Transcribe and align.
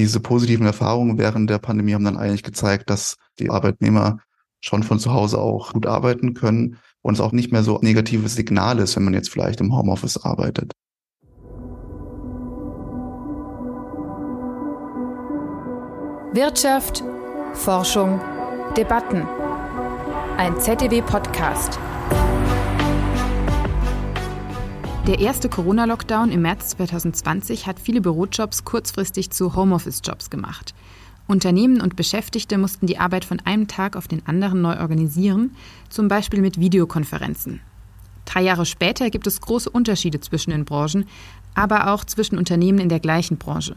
diese 0.00 0.20
positiven 0.20 0.66
Erfahrungen 0.66 1.18
während 1.18 1.50
der 1.50 1.58
Pandemie 1.58 1.94
haben 1.94 2.04
dann 2.04 2.16
eigentlich 2.16 2.42
gezeigt, 2.42 2.90
dass 2.90 3.16
die 3.38 3.50
Arbeitnehmer 3.50 4.18
schon 4.60 4.82
von 4.82 4.98
zu 4.98 5.12
Hause 5.12 5.38
auch 5.38 5.72
gut 5.72 5.86
arbeiten 5.86 6.34
können 6.34 6.78
und 7.02 7.14
es 7.14 7.20
auch 7.20 7.32
nicht 7.32 7.52
mehr 7.52 7.62
so 7.62 7.78
ein 7.78 7.84
negatives 7.84 8.34
Signal 8.34 8.78
ist, 8.78 8.96
wenn 8.96 9.04
man 9.04 9.14
jetzt 9.14 9.30
vielleicht 9.30 9.60
im 9.60 9.76
Homeoffice 9.76 10.18
arbeitet. 10.18 10.72
Wirtschaft, 16.32 17.02
Forschung, 17.54 18.20
Debatten. 18.76 19.26
Ein 20.36 20.58
ZDW-Podcast. 20.60 21.78
Der 25.06 25.18
erste 25.18 25.48
Corona-Lockdown 25.48 26.30
im 26.30 26.42
März 26.42 26.70
2020 26.76 27.66
hat 27.66 27.80
viele 27.80 28.02
Bürojobs 28.02 28.64
kurzfristig 28.64 29.30
zu 29.30 29.56
Homeoffice-Jobs 29.56 30.28
gemacht. 30.28 30.74
Unternehmen 31.26 31.80
und 31.80 31.96
Beschäftigte 31.96 32.58
mussten 32.58 32.86
die 32.86 32.98
Arbeit 32.98 33.24
von 33.24 33.40
einem 33.40 33.66
Tag 33.66 33.96
auf 33.96 34.08
den 34.08 34.26
anderen 34.26 34.60
neu 34.60 34.78
organisieren, 34.78 35.56
zum 35.88 36.08
Beispiel 36.08 36.42
mit 36.42 36.60
Videokonferenzen. 36.60 37.60
Drei 38.26 38.42
Jahre 38.42 38.66
später 38.66 39.08
gibt 39.08 39.26
es 39.26 39.40
große 39.40 39.70
Unterschiede 39.70 40.20
zwischen 40.20 40.50
den 40.50 40.66
Branchen, 40.66 41.06
aber 41.54 41.92
auch 41.92 42.04
zwischen 42.04 42.36
Unternehmen 42.36 42.78
in 42.78 42.90
der 42.90 43.00
gleichen 43.00 43.38
Branche. 43.38 43.76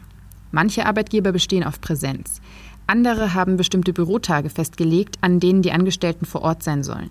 Manche 0.52 0.84
Arbeitgeber 0.84 1.32
bestehen 1.32 1.64
auf 1.64 1.80
Präsenz. 1.80 2.42
Andere 2.86 3.32
haben 3.32 3.56
bestimmte 3.56 3.94
Bürotage 3.94 4.50
festgelegt, 4.50 5.16
an 5.22 5.40
denen 5.40 5.62
die 5.62 5.72
Angestellten 5.72 6.26
vor 6.26 6.42
Ort 6.42 6.62
sein 6.62 6.82
sollen. 6.82 7.10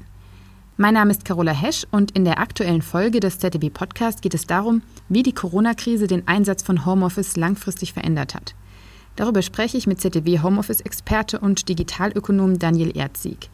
Mein 0.75 0.95
Name 0.95 1.11
ist 1.11 1.23
Carola 1.23 1.51
Hesch 1.51 1.85
und 1.91 2.11
in 2.17 2.25
der 2.25 2.39
aktuellen 2.39 2.81
Folge 2.81 3.19
des 3.19 3.37
ZDB 3.37 3.69
Podcast 3.69 4.23
geht 4.23 4.33
es 4.33 4.47
darum, 4.47 4.81
wie 5.07 5.21
die 5.21 5.31
Corona-Krise 5.31 6.07
den 6.07 6.27
Einsatz 6.27 6.63
von 6.63 6.83
Homeoffice 6.83 7.37
langfristig 7.37 7.93
verändert 7.93 8.33
hat. 8.33 8.55
Darüber 9.15 9.43
spreche 9.43 9.77
ich 9.77 9.85
mit 9.85 10.01
ZDW 10.01 10.39
Homeoffice-Experte 10.39 11.39
und 11.39 11.69
Digitalökonom 11.69 12.57
Daniel 12.57 12.97
Erzig. 12.97 13.51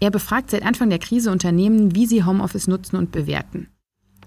Er 0.00 0.10
befragt 0.10 0.50
seit 0.50 0.64
Anfang 0.64 0.88
der 0.88 0.98
Krise 1.00 1.30
Unternehmen, 1.30 1.94
wie 1.94 2.06
sie 2.06 2.24
Homeoffice 2.24 2.66
nutzen 2.66 2.96
und 2.96 3.12
bewerten. 3.12 3.68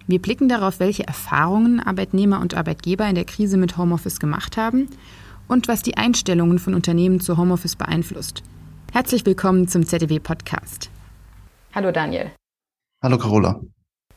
Wir 0.05 0.21
blicken 0.21 0.47
darauf, 0.47 0.79
welche 0.79 1.07
Erfahrungen 1.07 1.79
Arbeitnehmer 1.79 2.39
und 2.39 2.53
Arbeitgeber 2.53 3.09
in 3.09 3.15
der 3.15 3.25
Krise 3.25 3.57
mit 3.57 3.77
Homeoffice 3.77 4.19
gemacht 4.19 4.57
haben 4.57 4.89
und 5.47 5.67
was 5.67 5.81
die 5.81 5.97
Einstellungen 5.97 6.59
von 6.59 6.75
Unternehmen 6.75 7.19
zu 7.19 7.35
Homeoffice 7.35 7.75
beeinflusst. 7.75 8.43
Herzlich 8.93 9.25
willkommen 9.25 9.67
zum 9.67 9.87
ZDW 9.87 10.19
Podcast. 10.19 10.91
Hallo 11.73 11.91
Daniel. 11.91 12.31
Hallo 13.03 13.17
Carola. 13.17 13.61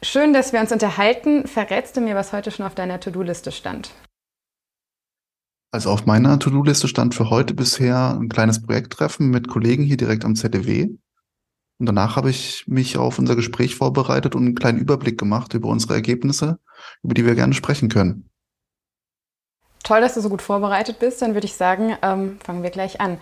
Schön, 0.03 0.33
dass 0.33 0.53
wir 0.53 0.61
uns 0.61 0.73
unterhalten. 0.73 1.47
Verrätst 1.47 1.97
du 1.97 2.01
mir, 2.01 2.15
was 2.15 2.33
heute 2.33 2.51
schon 2.51 2.65
auf 2.65 2.75
deiner 2.75 3.01
To-Do-Liste 3.01 3.53
stand? 3.53 3.91
Also 5.73 5.91
auf 5.91 6.06
meiner 6.06 6.39
To-Do-Liste 6.39 6.89
stand 6.89 7.15
für 7.15 7.31
heute 7.31 7.55
bisher 7.55 8.17
ein 8.19 8.28
kleines 8.28 8.62
Projekttreffen 8.62 9.28
mit 9.28 9.48
Kollegen 9.48 9.84
hier 9.84 9.97
direkt 9.97 10.25
am 10.25 10.34
ZDW. 10.34 10.89
Und 11.78 11.87
danach 11.87 12.17
habe 12.17 12.31
ich 12.31 12.65
mich 12.67 12.98
auf 12.98 13.19
unser 13.19 13.37
Gespräch 13.37 13.75
vorbereitet 13.75 14.34
und 14.34 14.45
einen 14.45 14.55
kleinen 14.55 14.78
Überblick 14.78 15.19
gemacht 15.19 15.55
über 15.55 15.69
unsere 15.69 15.95
Ergebnisse, 15.95 16.59
über 17.03 17.15
die 17.15 17.25
wir 17.25 17.34
gerne 17.34 17.55
sprechen 17.55 17.89
können. 17.89 18.31
Toll, 19.83 20.01
dass 20.01 20.15
du 20.15 20.21
so 20.21 20.28
gut 20.28 20.43
vorbereitet 20.43 20.98
bist. 20.98 21.23
Dann 21.23 21.34
würde 21.34 21.47
ich 21.47 21.55
sagen, 21.55 21.97
ähm, 22.03 22.39
fangen 22.45 22.62
wir 22.62 22.71
gleich 22.71 23.01
an. 23.01 23.19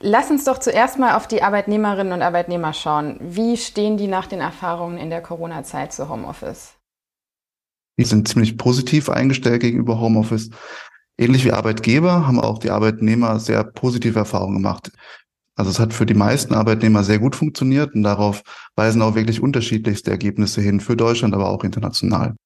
Lass 0.00 0.30
uns 0.30 0.44
doch 0.44 0.58
zuerst 0.58 0.98
mal 0.98 1.16
auf 1.16 1.26
die 1.26 1.42
Arbeitnehmerinnen 1.42 2.12
und 2.12 2.22
Arbeitnehmer 2.22 2.72
schauen. 2.72 3.18
Wie 3.20 3.56
stehen 3.56 3.96
die 3.96 4.06
nach 4.06 4.26
den 4.26 4.40
Erfahrungen 4.40 4.96
in 4.96 5.10
der 5.10 5.20
Corona-Zeit 5.20 5.92
zu 5.92 6.08
Homeoffice? 6.08 6.74
Die 7.98 8.04
sind 8.04 8.28
ziemlich 8.28 8.56
positiv 8.56 9.10
eingestellt 9.10 9.60
gegenüber 9.60 9.98
Homeoffice. 9.98 10.50
Ähnlich 11.18 11.44
wie 11.44 11.50
Arbeitgeber 11.50 12.28
haben 12.28 12.38
auch 12.38 12.58
die 12.58 12.70
Arbeitnehmer 12.70 13.40
sehr 13.40 13.64
positive 13.64 14.20
Erfahrungen 14.20 14.58
gemacht. 14.58 14.92
Also 15.56 15.72
es 15.72 15.80
hat 15.80 15.92
für 15.92 16.06
die 16.06 16.14
meisten 16.14 16.54
Arbeitnehmer 16.54 17.02
sehr 17.02 17.18
gut 17.18 17.34
funktioniert 17.34 17.92
und 17.96 18.04
darauf 18.04 18.42
weisen 18.76 19.02
auch 19.02 19.16
wirklich 19.16 19.42
unterschiedlichste 19.42 20.12
Ergebnisse 20.12 20.60
hin 20.60 20.78
für 20.78 20.96
Deutschland, 20.96 21.34
aber 21.34 21.48
auch 21.48 21.64
international. 21.64 22.36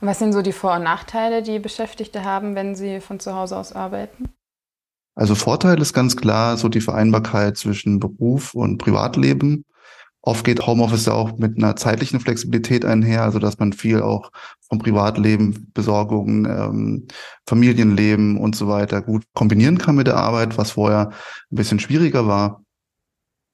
Was 0.00 0.20
sind 0.20 0.32
so 0.32 0.42
die 0.42 0.52
Vor- 0.52 0.76
und 0.76 0.84
Nachteile, 0.84 1.42
die 1.42 1.58
Beschäftigte 1.58 2.24
haben, 2.24 2.54
wenn 2.54 2.76
sie 2.76 3.00
von 3.00 3.18
zu 3.18 3.34
Hause 3.34 3.56
aus 3.56 3.72
arbeiten? 3.72 4.32
Also 5.14 5.34
Vorteil 5.34 5.80
ist 5.80 5.92
ganz 5.92 6.16
klar 6.16 6.56
so 6.56 6.68
die 6.68 6.80
Vereinbarkeit 6.80 7.56
zwischen 7.56 8.00
Beruf 8.00 8.54
und 8.54 8.78
Privatleben. 8.78 9.64
Oft 10.24 10.44
geht 10.44 10.66
Homeoffice 10.66 11.06
ja 11.06 11.14
auch 11.14 11.36
mit 11.36 11.56
einer 11.56 11.74
zeitlichen 11.74 12.20
Flexibilität 12.20 12.84
einher, 12.84 13.24
also 13.24 13.40
dass 13.40 13.58
man 13.58 13.72
viel 13.72 14.02
auch 14.02 14.30
vom 14.68 14.78
Privatleben, 14.78 15.70
Besorgungen, 15.74 16.44
ähm, 16.46 17.06
Familienleben 17.46 18.38
und 18.38 18.54
so 18.54 18.68
weiter 18.68 19.02
gut 19.02 19.24
kombinieren 19.34 19.78
kann 19.78 19.96
mit 19.96 20.06
der 20.06 20.16
Arbeit, 20.16 20.56
was 20.56 20.72
vorher 20.72 21.08
ein 21.08 21.56
bisschen 21.56 21.80
schwieriger 21.80 22.28
war. 22.28 22.62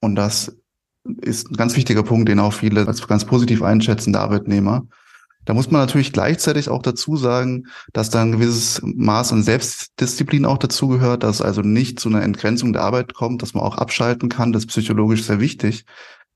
Und 0.00 0.14
das 0.14 0.58
ist 1.22 1.50
ein 1.50 1.56
ganz 1.56 1.74
wichtiger 1.74 2.02
Punkt, 2.02 2.28
den 2.28 2.38
auch 2.38 2.52
viele 2.52 2.86
als 2.86 3.06
ganz 3.08 3.24
positiv 3.24 3.62
einschätzen, 3.62 4.12
der 4.12 4.22
Arbeitnehmer. 4.22 4.86
Da 5.48 5.54
muss 5.54 5.70
man 5.70 5.80
natürlich 5.80 6.12
gleichzeitig 6.12 6.68
auch 6.68 6.82
dazu 6.82 7.16
sagen, 7.16 7.68
dass 7.94 8.10
da 8.10 8.20
ein 8.20 8.32
gewisses 8.32 8.82
Maß 8.84 9.32
an 9.32 9.42
Selbstdisziplin 9.42 10.44
auch 10.44 10.58
dazugehört, 10.58 11.22
dass 11.22 11.40
also 11.40 11.62
nicht 11.62 11.98
zu 11.98 12.10
einer 12.10 12.20
Entgrenzung 12.20 12.74
der 12.74 12.82
Arbeit 12.82 13.14
kommt, 13.14 13.40
dass 13.40 13.54
man 13.54 13.64
auch 13.64 13.78
abschalten 13.78 14.28
kann. 14.28 14.52
Das 14.52 14.64
ist 14.64 14.68
psychologisch 14.68 15.24
sehr 15.24 15.40
wichtig, 15.40 15.86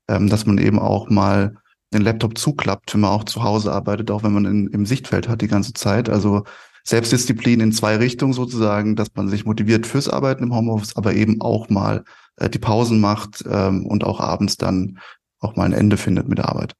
ähm, 0.07 0.29
dass 0.29 0.47
man 0.47 0.57
eben 0.57 0.79
auch 0.79 1.11
mal 1.11 1.57
den 1.93 2.01
Laptop 2.01 2.39
zuklappt, 2.39 2.91
wenn 2.95 3.01
man 3.01 3.11
auch 3.11 3.23
zu 3.23 3.43
Hause 3.43 3.71
arbeitet, 3.71 4.09
auch 4.09 4.23
wenn 4.23 4.33
man 4.33 4.45
in, 4.45 4.67
im 4.69 4.87
Sichtfeld 4.87 5.29
hat 5.29 5.41
die 5.41 5.47
ganze 5.47 5.73
Zeit. 5.73 6.09
Also 6.09 6.43
Selbstdisziplin 6.83 7.59
in 7.59 7.71
zwei 7.71 7.97
Richtungen 7.97 8.33
sozusagen, 8.33 8.95
dass 8.95 9.09
man 9.13 9.29
sich 9.29 9.45
motiviert 9.45 9.85
fürs 9.85 10.09
Arbeiten 10.09 10.45
im 10.45 10.55
Homeoffice, 10.55 10.95
aber 10.95 11.13
eben 11.13 11.39
auch 11.39 11.69
mal 11.69 12.03
äh, 12.37 12.49
die 12.49 12.57
Pausen 12.57 12.99
macht 12.99 13.43
ähm, 13.47 13.85
und 13.85 14.05
auch 14.05 14.19
abends 14.19 14.57
dann 14.57 14.97
auch 15.39 15.55
mal 15.55 15.65
ein 15.65 15.73
Ende 15.73 15.97
findet 15.97 16.27
mit 16.27 16.39
der 16.39 16.49
Arbeit. 16.49 16.73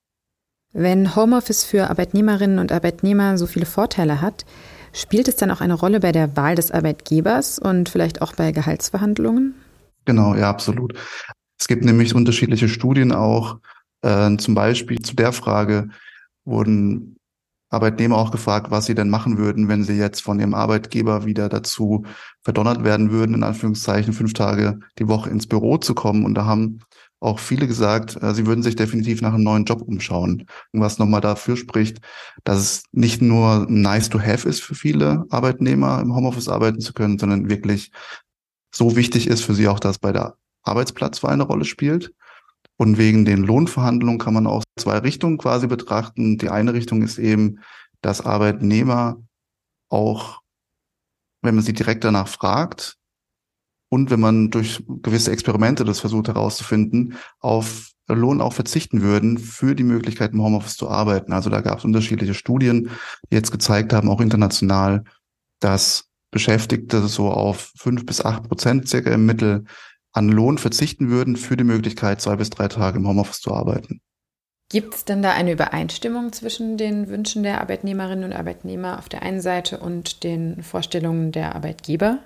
Wenn 0.74 1.16
Homeoffice 1.16 1.64
für 1.64 1.90
Arbeitnehmerinnen 1.90 2.58
und 2.58 2.72
Arbeitnehmer 2.72 3.38
so 3.38 3.46
viele 3.46 3.68
Vorteile 3.68 4.22
hat, 4.22 4.44
spielt 4.92 5.28
es 5.28 5.36
dann 5.36 5.52
auch 5.52 5.62
eine 5.62 5.76
Rolle 5.76 6.00
bei 6.00 6.12
der 6.12 6.36
Wahl 6.36 6.56
des 6.56 6.72
Arbeitgebers 6.72 7.60
und 7.60 7.90
vielleicht 7.90 8.24
auch 8.24 8.34
bei 8.34 8.52
Gehaltsverhandlungen? 8.52 9.54
Genau, 10.06 10.36
ja, 10.36 10.50
absolut. 10.50 10.96
Es 11.60 11.68
gibt 11.68 11.86
nämlich 11.86 12.16
unterschiedliche 12.16 12.68
Studien 12.68 13.12
auch, 13.12 13.60
äh, 14.02 14.36
zum 14.38 14.56
Beispiel 14.56 15.00
zu 15.00 15.16
der 15.16 15.32
Frage 15.32 15.90
wurden 16.44 17.18
Arbeitnehmer 17.70 18.18
auch 18.18 18.32
gefragt, 18.32 18.70
was 18.70 18.86
sie 18.86 18.96
denn 18.96 19.10
machen 19.10 19.38
würden, 19.38 19.68
wenn 19.68 19.84
sie 19.84 19.98
jetzt 19.98 20.22
von 20.22 20.40
ihrem 20.40 20.54
Arbeitgeber 20.54 21.26
wieder 21.26 21.50
dazu 21.50 22.06
verdonnert 22.42 22.84
werden 22.84 23.12
würden, 23.12 23.34
in 23.34 23.44
Anführungszeichen 23.44 24.14
fünf 24.14 24.34
Tage 24.34 24.80
die 25.00 25.08
Woche 25.08 25.30
ins 25.30 25.48
Büro 25.48 25.78
zu 25.78 25.96
kommen. 25.96 26.26
Und 26.26 26.36
da 26.36 26.46
haben 26.46 26.82
auch 27.24 27.40
viele 27.40 27.68
gesagt, 27.68 28.22
äh, 28.22 28.34
sie 28.34 28.46
würden 28.46 28.64
sich 28.64 28.76
definitiv 28.76 29.22
nach 29.22 29.34
einem 29.34 29.44
neuen 29.44 29.66
Job 29.66 29.82
umschauen. 29.82 30.46
Was 30.74 31.00
nochmal 31.00 31.22
dafür 31.22 31.56
spricht, 31.56 32.00
dass 32.44 32.60
es 32.60 32.84
nicht 32.92 33.22
nur 33.22 33.66
nice 33.70 34.10
to 34.10 34.20
have 34.20 34.48
ist 34.48 34.62
für 34.62 34.76
viele 34.76 35.26
Arbeitnehmer, 35.30 36.02
im 36.02 36.14
Homeoffice 36.14 36.50
arbeiten 36.50 36.82
zu 36.82 36.94
können, 36.94 37.18
sondern 37.18 37.50
wirklich 37.50 37.92
so 38.74 38.96
wichtig 38.96 39.28
ist 39.28 39.44
für 39.44 39.54
sie 39.54 39.68
auch, 39.68 39.80
dass 39.80 40.00
bei 40.00 40.12
der 40.12 40.36
Arbeitsplatzwahl 40.64 41.34
eine 41.34 41.44
Rolle 41.44 41.66
spielt. 41.66 42.14
Und 42.76 42.98
wegen 42.98 43.24
den 43.24 43.44
Lohnverhandlungen 43.44 44.20
kann 44.20 44.34
man 44.34 44.48
auch 44.48 44.64
zwei 44.78 44.98
Richtungen 44.98 45.38
quasi 45.38 45.68
betrachten. 45.68 46.38
Die 46.38 46.50
eine 46.50 46.74
Richtung 46.74 47.04
ist 47.04 47.20
eben, 47.20 47.60
dass 48.02 48.26
Arbeitnehmer 48.26 49.22
auch, 49.90 50.42
wenn 51.42 51.56
man 51.56 51.64
sie 51.64 51.74
direkt 51.74 52.04
danach 52.04 52.28
fragt 52.28 52.98
und 53.94 54.10
wenn 54.10 54.20
man 54.20 54.50
durch 54.50 54.84
gewisse 54.88 55.32
Experimente 55.32 55.86
das 55.86 56.00
versucht 56.00 56.28
herauszufinden, 56.28 57.16
auf 57.40 57.92
Lohn 58.08 58.42
auch 58.42 58.54
verzichten 58.54 59.04
würden 59.04 59.38
für 59.38 59.76
die 59.76 59.84
Möglichkeit 59.84 60.34
im 60.34 60.42
Homeoffice 60.42 60.78
zu 60.78 60.90
arbeiten. 60.90 61.32
Also 61.32 61.52
da 61.52 61.62
gab 61.62 61.78
es 61.78 61.86
unterschiedliche 61.86 62.34
Studien, 62.34 62.90
die 63.30 63.36
jetzt 63.36 63.52
gezeigt 63.52 63.94
haben, 63.94 64.10
auch 64.10 64.20
international, 64.20 65.04
dass 65.60 66.06
Beschäftigte 66.32 67.08
so 67.08 67.30
auf 67.30 67.72
fünf 67.78 68.04
bis 68.08 68.26
acht 68.26 68.50
Prozent 68.50 68.90
circa 68.90 69.12
im 69.12 69.28
Mittel 69.28 69.66
an 70.12 70.28
Lohn 70.28 70.58
verzichten 70.58 71.12
würden 71.12 71.36
für 71.36 71.56
die 71.56 71.64
Möglichkeit, 71.64 72.20
zwei 72.20 72.36
bis 72.36 72.50
drei 72.50 72.70
Tage 72.70 72.98
im 72.98 73.08
Homeoffice 73.08 73.42
zu 73.42 73.54
arbeiten. 73.54 74.02
Gibt 74.70 74.96
es 74.96 75.06
denn 75.06 75.22
da 75.22 75.34
eine 75.34 75.52
Übereinstimmung 75.52 76.34
zwischen 76.34 76.78
den 76.78 77.10
Wünschen 77.10 77.44
der 77.44 77.62
Arbeitnehmerinnen 77.62 78.24
und 78.24 78.34
Arbeitnehmer 78.34 78.98
auf 78.98 79.08
der 79.08 79.22
einen 79.22 79.40
Seite 79.40 79.78
und 79.78 80.24
den 80.24 80.64
Vorstellungen 80.64 81.32
der 81.32 81.54
Arbeitgeber? 81.54 82.18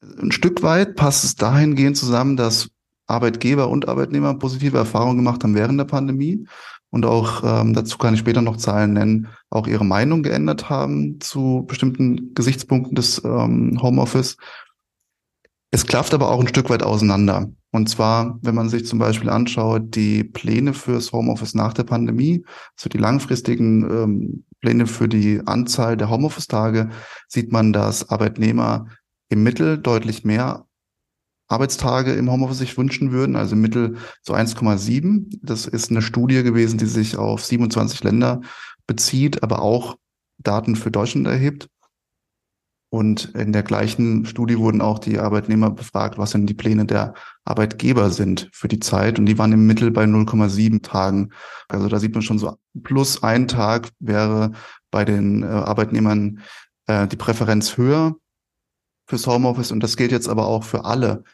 Ein 0.00 0.32
Stück 0.32 0.62
weit 0.62 0.96
passt 0.96 1.24
es 1.24 1.36
dahingehend 1.36 1.96
zusammen, 1.96 2.36
dass 2.36 2.68
Arbeitgeber 3.06 3.68
und 3.68 3.88
Arbeitnehmer 3.88 4.34
positive 4.34 4.76
Erfahrungen 4.76 5.18
gemacht 5.18 5.42
haben 5.42 5.54
während 5.54 5.78
der 5.78 5.84
Pandemie 5.84 6.46
und 6.90 7.04
auch 7.06 7.42
ähm, 7.44 7.72
dazu 7.72 7.98
kann 7.98 8.14
ich 8.14 8.20
später 8.20 8.42
noch 8.42 8.56
Zahlen 8.56 8.92
nennen, 8.94 9.28
auch 9.50 9.66
ihre 9.66 9.84
Meinung 9.84 10.22
geändert 10.22 10.70
haben 10.70 11.20
zu 11.20 11.64
bestimmten 11.66 12.34
Gesichtspunkten 12.34 12.94
des 12.94 13.22
ähm, 13.24 13.78
Homeoffice 13.80 14.36
es 15.76 15.86
klafft 15.86 16.14
aber 16.14 16.30
auch 16.30 16.40
ein 16.40 16.48
Stück 16.48 16.70
weit 16.70 16.82
auseinander. 16.82 17.50
Und 17.70 17.88
zwar, 17.88 18.38
wenn 18.40 18.54
man 18.54 18.70
sich 18.70 18.86
zum 18.86 18.98
Beispiel 18.98 19.28
anschaut, 19.28 19.94
die 19.94 20.24
Pläne 20.24 20.72
fürs 20.72 21.12
Homeoffice 21.12 21.54
nach 21.54 21.74
der 21.74 21.84
Pandemie, 21.84 22.44
also 22.76 22.88
die 22.88 22.98
langfristigen 22.98 23.82
ähm, 23.82 24.44
Pläne 24.60 24.86
für 24.86 25.08
die 25.08 25.42
Anzahl 25.44 25.98
der 25.98 26.08
Homeoffice-Tage, 26.08 26.88
sieht 27.28 27.52
man, 27.52 27.74
dass 27.74 28.08
Arbeitnehmer 28.08 28.86
im 29.28 29.42
Mittel 29.42 29.78
deutlich 29.78 30.24
mehr 30.24 30.66
Arbeitstage 31.48 32.12
im 32.12 32.30
Homeoffice 32.30 32.58
sich 32.58 32.76
wünschen 32.76 33.12
würden, 33.12 33.36
also 33.36 33.54
im 33.54 33.60
Mittel 33.60 33.96
so 34.22 34.34
1,7. 34.34 35.38
Das 35.42 35.66
ist 35.66 35.90
eine 35.90 36.02
Studie 36.02 36.42
gewesen, 36.42 36.78
die 36.78 36.86
sich 36.86 37.16
auf 37.16 37.44
27 37.44 38.02
Länder 38.02 38.40
bezieht, 38.86 39.42
aber 39.42 39.62
auch 39.62 39.96
Daten 40.38 40.76
für 40.76 40.90
Deutschland 40.90 41.26
erhebt. 41.26 41.68
Und 42.88 43.34
in 43.34 43.52
der 43.52 43.62
gleichen 43.62 44.24
Studie 44.26 44.58
wurden 44.58 44.80
auch 44.80 44.98
die 44.98 45.18
Arbeitnehmer 45.18 45.70
befragt, 45.70 46.18
was 46.18 46.30
denn 46.30 46.46
die 46.46 46.54
Pläne 46.54 46.86
der 46.86 47.14
Arbeitgeber 47.44 48.10
sind 48.10 48.48
für 48.52 48.68
die 48.68 48.80
Zeit. 48.80 49.18
Und 49.18 49.26
die 49.26 49.38
waren 49.38 49.52
im 49.52 49.66
Mittel 49.66 49.90
bei 49.90 50.04
0,7 50.04 50.82
Tagen. 50.82 51.30
Also 51.68 51.88
da 51.88 51.98
sieht 51.98 52.14
man 52.14 52.22
schon 52.22 52.38
so, 52.38 52.56
plus 52.84 53.22
ein 53.22 53.48
Tag 53.48 53.90
wäre 53.98 54.52
bei 54.90 55.04
den 55.04 55.42
äh, 55.42 55.46
Arbeitnehmern 55.46 56.40
äh, 56.86 57.08
die 57.08 57.16
Präferenz 57.16 57.76
höher 57.76 58.16
fürs 59.06 59.26
Homeoffice. 59.26 59.72
Und 59.72 59.82
das 59.82 59.96
gilt 59.96 60.12
jetzt 60.12 60.28
aber 60.28 60.46
auch 60.46 60.64
für 60.64 60.84
alle 60.84 61.24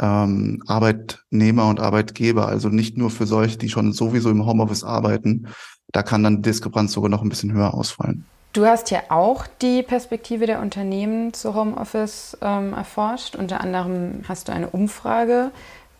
ähm, 0.00 0.62
Arbeitnehmer 0.66 1.68
und 1.68 1.80
Arbeitgeber, 1.80 2.48
also 2.48 2.68
nicht 2.68 2.96
nur 2.96 3.10
für 3.10 3.26
solche, 3.26 3.58
die 3.58 3.68
schon 3.68 3.92
sowieso 3.92 4.30
im 4.30 4.46
Homeoffice 4.46 4.84
arbeiten. 4.84 5.48
Da 5.92 6.02
kann 6.02 6.22
dann 6.22 6.36
die 6.36 6.42
Diskrepanz 6.42 6.92
sogar 6.92 7.10
noch 7.10 7.22
ein 7.22 7.28
bisschen 7.28 7.52
höher 7.52 7.74
ausfallen. 7.74 8.24
Du 8.52 8.66
hast 8.66 8.90
ja 8.90 9.00
auch 9.08 9.46
die 9.46 9.82
Perspektive 9.82 10.46
der 10.46 10.60
Unternehmen 10.60 11.32
zu 11.32 11.54
Homeoffice 11.54 12.36
ähm, 12.42 12.74
erforscht. 12.74 13.34
Unter 13.34 13.60
anderem 13.60 14.22
hast 14.28 14.48
du 14.48 14.52
eine 14.52 14.68
Umfrage 14.68 15.52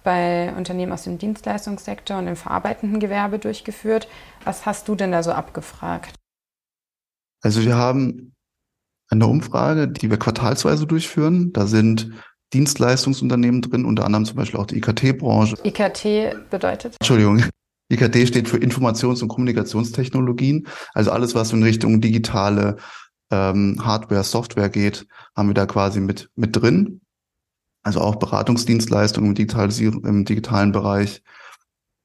bei 0.05 0.53
Unternehmen 0.55 0.93
aus 0.93 1.05
dem 1.05 1.17
Dienstleistungssektor 1.17 2.19
und 2.19 2.26
im 2.26 2.37
verarbeitenden 2.37 3.00
Gewerbe 3.00 3.38
durchgeführt. 3.38 4.09
Was 4.44 4.67
hast 4.67 4.88
du 4.88 4.94
denn 4.94 5.12
da 5.12 5.23
so 5.23 5.32
abgefragt? 5.32 6.14
Also 7.43 7.62
wir 7.62 7.76
haben 7.76 8.35
eine 9.12 9.26
Umfrage, 9.26 9.88
die 9.88 10.11
wir 10.11 10.19
quartalsweise 10.19 10.87
durchführen. 10.87 11.53
Da 11.53 11.67
sind 11.67 12.11
Dienstleistungsunternehmen 12.53 13.62
drin, 13.62 13.85
unter 13.85 14.05
anderem 14.05 14.25
zum 14.25 14.37
Beispiel 14.37 14.59
auch 14.59 14.67
die 14.67 14.79
IKT-Branche. 14.79 15.56
IKT 15.64 16.50
bedeutet? 16.50 16.97
Entschuldigung. 17.00 17.44
IKT 17.91 18.26
steht 18.26 18.49
für 18.49 18.56
Informations- 18.56 19.23
und 19.23 19.29
Kommunikationstechnologien. 19.29 20.67
Also 20.94 21.11
alles, 21.11 21.35
was 21.35 21.53
in 21.53 21.62
Richtung 21.62 22.00
digitale 22.00 22.76
ähm, 23.31 23.79
Hardware, 23.85 24.25
Software 24.25 24.70
geht, 24.70 25.06
haben 25.37 25.49
wir 25.49 25.55
da 25.55 25.67
quasi 25.67 26.00
mit, 26.00 26.31
mit 26.35 26.56
drin. 26.56 27.03
Also 27.82 28.00
auch 28.00 28.17
Beratungsdienstleistungen 28.17 29.35
im, 29.37 30.05
im 30.05 30.25
digitalen 30.25 30.73
Bereich 30.73 31.23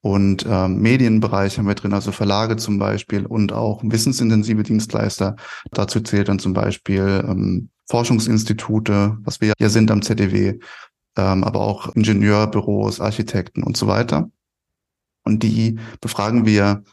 und 0.00 0.46
ähm, 0.48 0.80
Medienbereich 0.80 1.58
haben 1.58 1.66
wir 1.66 1.74
drin, 1.74 1.92
also 1.92 2.12
Verlage 2.12 2.56
zum 2.56 2.78
Beispiel 2.78 3.26
und 3.26 3.52
auch 3.52 3.80
wissensintensive 3.82 4.62
Dienstleister. 4.62 5.36
Dazu 5.72 6.00
zählt 6.00 6.28
dann 6.28 6.38
zum 6.38 6.52
Beispiel 6.52 7.24
ähm, 7.26 7.70
Forschungsinstitute, 7.88 9.18
was 9.22 9.40
wir 9.40 9.54
ja 9.58 9.68
sind 9.68 9.90
am 9.90 10.02
ZDW, 10.02 10.60
ähm, 11.16 11.44
aber 11.44 11.60
auch 11.60 11.94
Ingenieurbüros, 11.96 13.00
Architekten 13.00 13.62
und 13.62 13.76
so 13.76 13.88
weiter. 13.88 14.30
Und 15.24 15.42
die 15.42 15.78
befragen 16.00 16.46
wir 16.46 16.84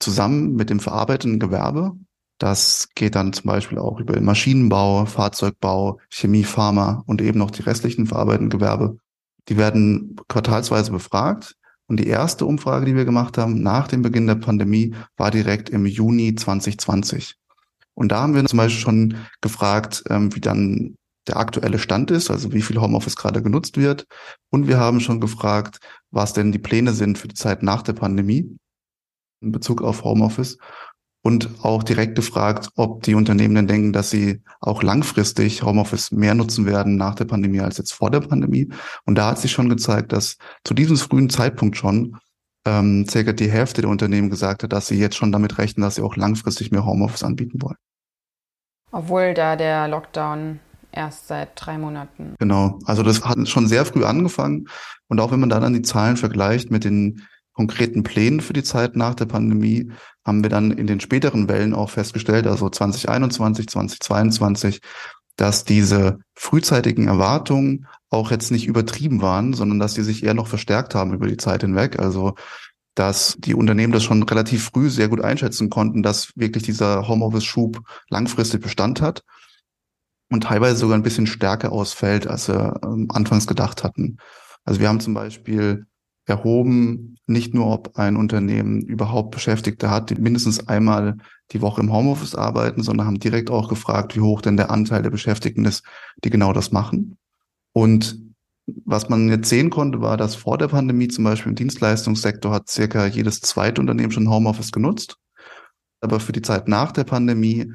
zusammen 0.00 0.54
mit 0.54 0.70
dem 0.70 0.80
verarbeitenden 0.80 1.40
Gewerbe. 1.40 1.96
Das 2.38 2.88
geht 2.94 3.14
dann 3.14 3.32
zum 3.32 3.46
Beispiel 3.46 3.78
auch 3.78 4.00
über 4.00 4.20
Maschinenbau, 4.20 5.06
Fahrzeugbau, 5.06 6.00
Chemie, 6.08 6.44
Pharma 6.44 7.04
und 7.06 7.20
eben 7.22 7.38
noch 7.38 7.50
die 7.50 7.62
restlichen 7.62 8.06
verarbeitenden 8.06 8.50
Gewerbe. 8.50 8.98
Die 9.48 9.56
werden 9.56 10.16
quartalsweise 10.28 10.90
befragt. 10.90 11.56
Und 11.86 11.98
die 11.98 12.06
erste 12.06 12.46
Umfrage, 12.46 12.86
die 12.86 12.96
wir 12.96 13.04
gemacht 13.04 13.36
haben 13.36 13.62
nach 13.62 13.88
dem 13.88 14.02
Beginn 14.02 14.26
der 14.26 14.36
Pandemie, 14.36 14.94
war 15.16 15.30
direkt 15.30 15.68
im 15.68 15.86
Juni 15.86 16.34
2020. 16.34 17.36
Und 17.94 18.10
da 18.10 18.20
haben 18.20 18.34
wir 18.34 18.44
zum 18.44 18.56
Beispiel 18.56 18.80
schon 18.80 19.16
gefragt, 19.40 20.02
ähm, 20.08 20.34
wie 20.34 20.40
dann 20.40 20.96
der 21.26 21.36
aktuelle 21.36 21.78
Stand 21.78 22.10
ist, 22.10 22.30
also 22.30 22.52
wie 22.52 22.62
viel 22.62 22.80
Homeoffice 22.80 23.16
gerade 23.16 23.42
genutzt 23.42 23.76
wird. 23.76 24.06
Und 24.50 24.68
wir 24.68 24.78
haben 24.78 25.00
schon 25.00 25.20
gefragt, 25.20 25.78
was 26.10 26.32
denn 26.32 26.52
die 26.52 26.58
Pläne 26.58 26.92
sind 26.92 27.18
für 27.18 27.28
die 27.28 27.34
Zeit 27.34 27.62
nach 27.62 27.82
der 27.82 27.94
Pandemie 27.94 28.56
in 29.40 29.52
Bezug 29.52 29.82
auf 29.82 30.04
Homeoffice. 30.04 30.58
Und 31.26 31.48
auch 31.62 31.82
direkt 31.82 32.16
gefragt, 32.16 32.68
ob 32.76 33.02
die 33.02 33.14
Unternehmen 33.14 33.54
denn 33.54 33.66
denken, 33.66 33.92
dass 33.94 34.10
sie 34.10 34.42
auch 34.60 34.82
langfristig 34.82 35.62
Homeoffice 35.62 36.12
mehr 36.12 36.34
nutzen 36.34 36.66
werden 36.66 36.96
nach 36.96 37.14
der 37.14 37.24
Pandemie 37.24 37.60
als 37.60 37.78
jetzt 37.78 37.94
vor 37.94 38.10
der 38.10 38.20
Pandemie. 38.20 38.70
Und 39.06 39.16
da 39.16 39.30
hat 39.30 39.38
sich 39.38 39.50
schon 39.50 39.70
gezeigt, 39.70 40.12
dass 40.12 40.36
zu 40.64 40.74
diesem 40.74 40.98
frühen 40.98 41.30
Zeitpunkt 41.30 41.78
schon 41.78 42.18
ähm, 42.66 43.06
circa 43.08 43.32
die 43.32 43.50
Hälfte 43.50 43.80
der 43.80 43.88
Unternehmen 43.88 44.28
gesagt 44.28 44.64
hat, 44.64 44.72
dass 44.74 44.86
sie 44.86 44.98
jetzt 44.98 45.16
schon 45.16 45.32
damit 45.32 45.56
rechnen, 45.56 45.82
dass 45.82 45.94
sie 45.94 46.02
auch 46.02 46.16
langfristig 46.16 46.70
mehr 46.70 46.84
Homeoffice 46.84 47.24
anbieten 47.24 47.62
wollen. 47.62 47.78
Obwohl 48.92 49.32
da 49.32 49.56
der 49.56 49.88
Lockdown 49.88 50.60
erst 50.92 51.28
seit 51.28 51.52
drei 51.56 51.78
Monaten. 51.78 52.34
Genau, 52.38 52.78
also 52.84 53.02
das 53.02 53.24
hat 53.24 53.48
schon 53.48 53.66
sehr 53.66 53.86
früh 53.86 54.04
angefangen. 54.04 54.68
Und 55.08 55.20
auch 55.20 55.32
wenn 55.32 55.40
man 55.40 55.48
dann 55.48 55.72
die 55.72 55.82
Zahlen 55.82 56.16
vergleicht 56.16 56.70
mit 56.70 56.84
den 56.84 57.22
konkreten 57.54 58.02
Plänen 58.02 58.40
für 58.40 58.52
die 58.52 58.62
Zeit 58.62 58.96
nach 58.96 59.14
der 59.14 59.26
Pandemie, 59.26 59.90
haben 60.24 60.42
wir 60.42 60.50
dann 60.50 60.70
in 60.70 60.86
den 60.86 61.00
späteren 61.00 61.48
Wellen 61.48 61.74
auch 61.74 61.90
festgestellt, 61.90 62.46
also 62.46 62.68
2021, 62.68 63.68
2022, 63.68 64.80
dass 65.36 65.64
diese 65.64 66.18
frühzeitigen 66.34 67.08
Erwartungen 67.08 67.86
auch 68.10 68.30
jetzt 68.30 68.50
nicht 68.50 68.66
übertrieben 68.66 69.22
waren, 69.22 69.54
sondern 69.54 69.78
dass 69.78 69.94
sie 69.94 70.04
sich 70.04 70.24
eher 70.24 70.34
noch 70.34 70.46
verstärkt 70.46 70.94
haben 70.94 71.12
über 71.12 71.26
die 71.26 71.36
Zeit 71.36 71.62
hinweg. 71.62 71.98
Also 71.98 72.34
dass 72.94 73.36
die 73.38 73.54
Unternehmen 73.54 73.92
das 73.92 74.04
schon 74.04 74.22
relativ 74.22 74.70
früh 74.72 74.88
sehr 74.88 75.08
gut 75.08 75.20
einschätzen 75.20 75.68
konnten, 75.68 76.02
dass 76.02 76.30
wirklich 76.36 76.62
dieser 76.62 77.08
Homeoffice-Schub 77.08 77.80
langfristig 78.08 78.62
Bestand 78.62 79.00
hat 79.00 79.24
und 80.30 80.44
teilweise 80.44 80.76
sogar 80.76 80.96
ein 80.96 81.02
bisschen 81.02 81.26
stärker 81.26 81.72
ausfällt, 81.72 82.26
als 82.26 82.46
sie 82.46 82.52
ähm, 82.84 83.08
anfangs 83.10 83.46
gedacht 83.46 83.82
hatten. 83.82 84.18
Also 84.64 84.80
wir 84.80 84.88
haben 84.88 85.00
zum 85.00 85.14
Beispiel 85.14 85.86
erhoben, 86.26 87.16
nicht 87.26 87.54
nur, 87.54 87.66
ob 87.66 87.96
ein 87.96 88.16
Unternehmen 88.16 88.82
überhaupt 88.82 89.30
Beschäftigte 89.30 89.90
hat, 89.90 90.10
die 90.10 90.16
mindestens 90.16 90.68
einmal 90.68 91.16
die 91.52 91.62
Woche 91.62 91.80
im 91.80 91.92
Homeoffice 91.92 92.34
arbeiten, 92.34 92.82
sondern 92.82 93.06
haben 93.06 93.18
direkt 93.18 93.50
auch 93.50 93.68
gefragt, 93.68 94.16
wie 94.16 94.20
hoch 94.20 94.40
denn 94.40 94.56
der 94.56 94.70
Anteil 94.70 95.02
der 95.02 95.10
Beschäftigten 95.10 95.64
ist, 95.64 95.84
die 96.22 96.30
genau 96.30 96.52
das 96.52 96.72
machen. 96.72 97.16
Und 97.72 98.18
was 98.66 99.08
man 99.08 99.28
jetzt 99.28 99.48
sehen 99.48 99.70
konnte, 99.70 100.00
war, 100.00 100.16
dass 100.16 100.34
vor 100.34 100.56
der 100.56 100.68
Pandemie 100.68 101.08
zum 101.08 101.24
Beispiel 101.24 101.50
im 101.50 101.56
Dienstleistungssektor 101.56 102.52
hat 102.52 102.68
circa 102.68 103.06
jedes 103.06 103.40
zweite 103.40 103.80
Unternehmen 103.80 104.12
schon 104.12 104.30
Homeoffice 104.30 104.72
genutzt. 104.72 105.18
Aber 106.00 106.20
für 106.20 106.32
die 106.32 106.42
Zeit 106.42 106.68
nach 106.68 106.92
der 106.92 107.04
Pandemie 107.04 107.72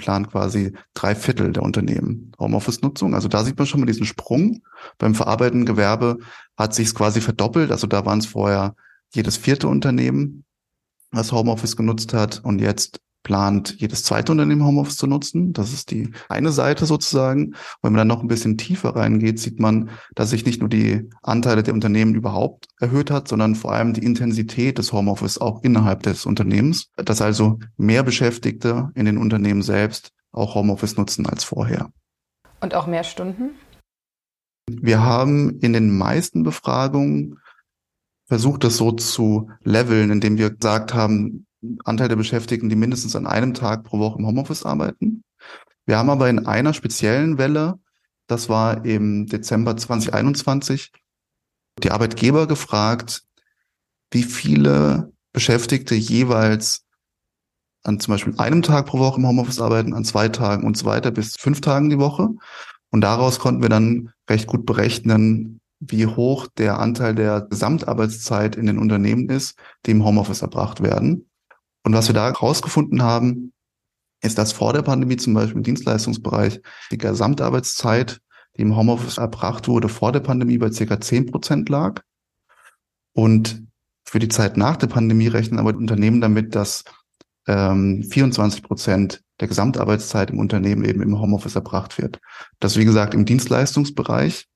planen 0.00 0.28
quasi 0.28 0.72
drei 0.94 1.14
Viertel 1.14 1.52
der 1.52 1.62
Unternehmen 1.62 2.32
Homeoffice-Nutzung. 2.38 3.14
Also 3.14 3.28
da 3.28 3.44
sieht 3.44 3.58
man 3.58 3.66
schon 3.66 3.80
mal 3.80 3.86
diesen 3.86 4.06
Sprung. 4.06 4.62
Beim 4.98 5.14
verarbeitenden 5.14 5.66
Gewerbe 5.66 6.18
hat 6.56 6.74
sich 6.74 6.88
es 6.88 6.94
quasi 6.94 7.20
verdoppelt. 7.20 7.70
Also 7.70 7.86
da 7.86 8.04
waren 8.06 8.18
es 8.18 8.26
vorher 8.26 8.74
jedes 9.12 9.36
vierte 9.36 9.68
Unternehmen, 9.68 10.44
was 11.10 11.32
Homeoffice 11.32 11.76
genutzt 11.76 12.14
hat. 12.14 12.40
Und 12.42 12.60
jetzt 12.60 13.00
plant 13.22 13.76
jedes 13.78 14.02
zweite 14.02 14.32
Unternehmen 14.32 14.64
Homeoffice 14.64 14.96
zu 14.96 15.06
nutzen. 15.06 15.52
Das 15.52 15.72
ist 15.72 15.90
die 15.90 16.12
eine 16.28 16.52
Seite 16.52 16.86
sozusagen. 16.86 17.48
Und 17.48 17.56
wenn 17.82 17.92
man 17.92 17.98
dann 17.98 18.08
noch 18.08 18.22
ein 18.22 18.28
bisschen 18.28 18.56
tiefer 18.56 18.96
reingeht, 18.96 19.38
sieht 19.38 19.60
man, 19.60 19.90
dass 20.14 20.30
sich 20.30 20.46
nicht 20.46 20.60
nur 20.60 20.68
die 20.68 21.08
Anteile 21.22 21.62
der 21.62 21.74
Unternehmen 21.74 22.14
überhaupt 22.14 22.68
erhöht 22.80 23.10
hat, 23.10 23.28
sondern 23.28 23.54
vor 23.54 23.72
allem 23.72 23.92
die 23.92 24.04
Intensität 24.04 24.78
des 24.78 24.92
Homeoffice 24.92 25.38
auch 25.38 25.62
innerhalb 25.62 26.02
des 26.02 26.26
Unternehmens. 26.26 26.90
Dass 26.96 27.20
also 27.20 27.58
mehr 27.76 28.02
Beschäftigte 28.02 28.90
in 28.94 29.04
den 29.04 29.18
Unternehmen 29.18 29.62
selbst 29.62 30.12
auch 30.32 30.54
Homeoffice 30.54 30.96
nutzen 30.96 31.26
als 31.26 31.44
vorher. 31.44 31.90
Und 32.60 32.74
auch 32.74 32.86
mehr 32.86 33.04
Stunden? 33.04 33.50
Wir 34.68 35.02
haben 35.02 35.58
in 35.60 35.72
den 35.72 35.96
meisten 35.96 36.42
Befragungen 36.42 37.38
versucht, 38.26 38.62
das 38.62 38.76
so 38.76 38.92
zu 38.92 39.50
leveln, 39.64 40.10
indem 40.10 40.38
wir 40.38 40.50
gesagt 40.50 40.94
haben, 40.94 41.46
Anteil 41.84 42.08
der 42.08 42.16
Beschäftigten, 42.16 42.68
die 42.68 42.76
mindestens 42.76 43.16
an 43.16 43.26
einem 43.26 43.54
Tag 43.54 43.84
pro 43.84 43.98
Woche 43.98 44.18
im 44.18 44.26
Homeoffice 44.26 44.64
arbeiten. 44.64 45.22
Wir 45.86 45.98
haben 45.98 46.10
aber 46.10 46.28
in 46.28 46.46
einer 46.46 46.74
speziellen 46.74 47.38
Welle, 47.38 47.78
das 48.26 48.48
war 48.48 48.84
im 48.84 49.26
Dezember 49.26 49.76
2021, 49.76 50.92
die 51.82 51.90
Arbeitgeber 51.90 52.46
gefragt, 52.46 53.24
wie 54.10 54.22
viele 54.22 55.12
Beschäftigte 55.32 55.94
jeweils 55.94 56.84
an 57.82 57.98
zum 57.98 58.12
Beispiel 58.12 58.34
einem 58.36 58.62
Tag 58.62 58.86
pro 58.86 58.98
Woche 58.98 59.18
im 59.18 59.26
Homeoffice 59.26 59.60
arbeiten, 59.60 59.94
an 59.94 60.04
zwei 60.04 60.28
Tagen 60.28 60.66
und 60.66 60.76
so 60.76 60.86
weiter 60.86 61.10
bis 61.10 61.36
fünf 61.36 61.60
Tagen 61.60 61.88
die 61.90 61.98
Woche. 61.98 62.28
Und 62.90 63.00
daraus 63.00 63.38
konnten 63.38 63.62
wir 63.62 63.68
dann 63.68 64.12
recht 64.28 64.46
gut 64.46 64.66
berechnen, 64.66 65.60
wie 65.78 66.06
hoch 66.06 66.46
der 66.58 66.78
Anteil 66.78 67.14
der 67.14 67.40
Gesamtarbeitszeit 67.42 68.56
in 68.56 68.66
den 68.66 68.78
Unternehmen 68.78 69.28
ist, 69.30 69.58
die 69.86 69.92
im 69.92 70.04
Homeoffice 70.04 70.42
erbracht 70.42 70.82
werden. 70.82 71.29
Und 71.82 71.94
was 71.94 72.08
wir 72.08 72.14
da 72.14 72.26
herausgefunden 72.26 73.02
haben, 73.02 73.52
ist, 74.22 74.38
dass 74.38 74.52
vor 74.52 74.72
der 74.72 74.82
Pandemie 74.82 75.16
zum 75.16 75.34
Beispiel 75.34 75.56
im 75.56 75.62
Dienstleistungsbereich 75.62 76.60
die 76.90 76.98
Gesamtarbeitszeit, 76.98 78.20
die 78.56 78.62
im 78.62 78.76
Homeoffice 78.76 79.18
erbracht 79.18 79.68
wurde, 79.68 79.88
vor 79.88 80.12
der 80.12 80.20
Pandemie 80.20 80.58
bei 80.58 80.70
circa 80.70 81.00
10 81.00 81.26
Prozent 81.26 81.68
lag. 81.68 82.02
Und 83.12 83.62
für 84.04 84.18
die 84.18 84.28
Zeit 84.28 84.56
nach 84.56 84.76
der 84.76 84.88
Pandemie 84.88 85.28
rechnen 85.28 85.58
aber 85.58 85.74
Unternehmen 85.76 86.20
damit, 86.20 86.54
dass 86.54 86.84
ähm, 87.46 88.02
24 88.02 88.62
Prozent 88.62 89.22
der 89.40 89.48
Gesamtarbeitszeit 89.48 90.30
im 90.30 90.38
Unternehmen 90.38 90.84
eben 90.84 91.02
im 91.02 91.18
Homeoffice 91.18 91.54
erbracht 91.54 91.98
wird. 91.98 92.20
Das, 92.58 92.76
wie 92.76 92.84
gesagt, 92.84 93.14
im 93.14 93.24
Dienstleistungsbereich. 93.24 94.46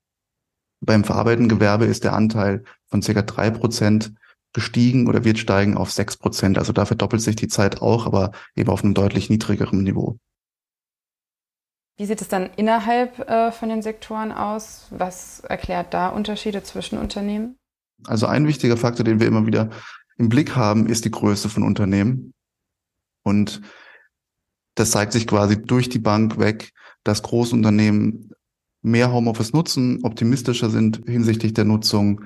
Beim 0.81 1.04
verarbeitenden 1.04 1.49
Gewerbe 1.49 1.87
ist 1.87 2.04
der 2.04 2.12
Anteil 2.12 2.64
von 2.88 3.00
circa 3.00 3.23
drei 3.23 3.50
Prozent 3.50 4.12
gestiegen 4.55 5.07
oder 5.07 5.25
wird 5.25 5.39
steigen 5.39 5.77
auf 5.77 5.93
sechs 5.93 6.17
Prozent. 6.17 6.57
Also 6.57 6.73
da 6.73 6.87
verdoppelt 6.87 7.21
sich 7.21 7.37
die 7.37 7.49
Zeit 7.49 7.83
auch, 7.83 8.07
aber 8.07 8.33
eben 8.57 8.71
auf 8.71 8.83
einem 8.83 8.95
deutlich 8.95 9.29
niedrigeren 9.29 9.83
Niveau. 9.83 10.19
Wie 11.97 12.07
sieht 12.07 12.21
es 12.21 12.29
dann 12.29 12.51
innerhalb 12.57 13.19
äh, 13.29 13.53
von 13.53 13.69
den 13.69 13.83
Sektoren 13.83 14.33
aus? 14.33 14.87
Was 14.91 15.41
erklärt 15.41 15.93
da 15.93 16.09
Unterschiede 16.09 16.63
zwischen 16.63 16.99
Unternehmen? 16.99 17.57
Also 18.07 18.27
ein 18.27 18.47
wichtiger 18.47 18.77
Faktor, 18.77 19.05
den 19.05 19.21
wir 19.21 19.27
immer 19.27 19.47
wieder 19.47 19.71
im 20.17 20.29
Blick 20.29 20.57
haben, 20.57 20.87
ist 20.87 21.05
die 21.05 21.11
Größe 21.11 21.49
von 21.49 21.63
Unternehmen. 21.63 22.33
Und 23.23 23.61
das 24.75 24.91
zeigt 24.91 25.13
sich 25.13 25.27
quasi 25.27 25.61
durch 25.61 25.89
die 25.89 25.99
Bank 25.99 26.39
weg, 26.39 26.73
dass 27.05 27.23
Großunternehmen 27.23 28.33
mehr 28.83 29.13
Homeoffice 29.13 29.53
nutzen, 29.53 30.01
optimistischer 30.03 30.71
sind 30.71 31.03
hinsichtlich 31.07 31.55
der 31.55 31.65
Nutzung, 31.65 32.25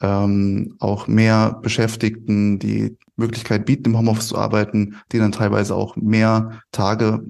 ähm, 0.00 0.76
auch 0.78 1.08
mehr 1.08 1.58
Beschäftigten 1.62 2.58
die 2.58 2.96
Möglichkeit 3.16 3.66
bieten, 3.66 3.90
im 3.90 3.98
Homeoffice 3.98 4.28
zu 4.28 4.38
arbeiten, 4.38 4.96
die 5.12 5.18
dann 5.18 5.32
teilweise 5.32 5.74
auch 5.74 5.96
mehr 5.96 6.62
Tage 6.72 7.24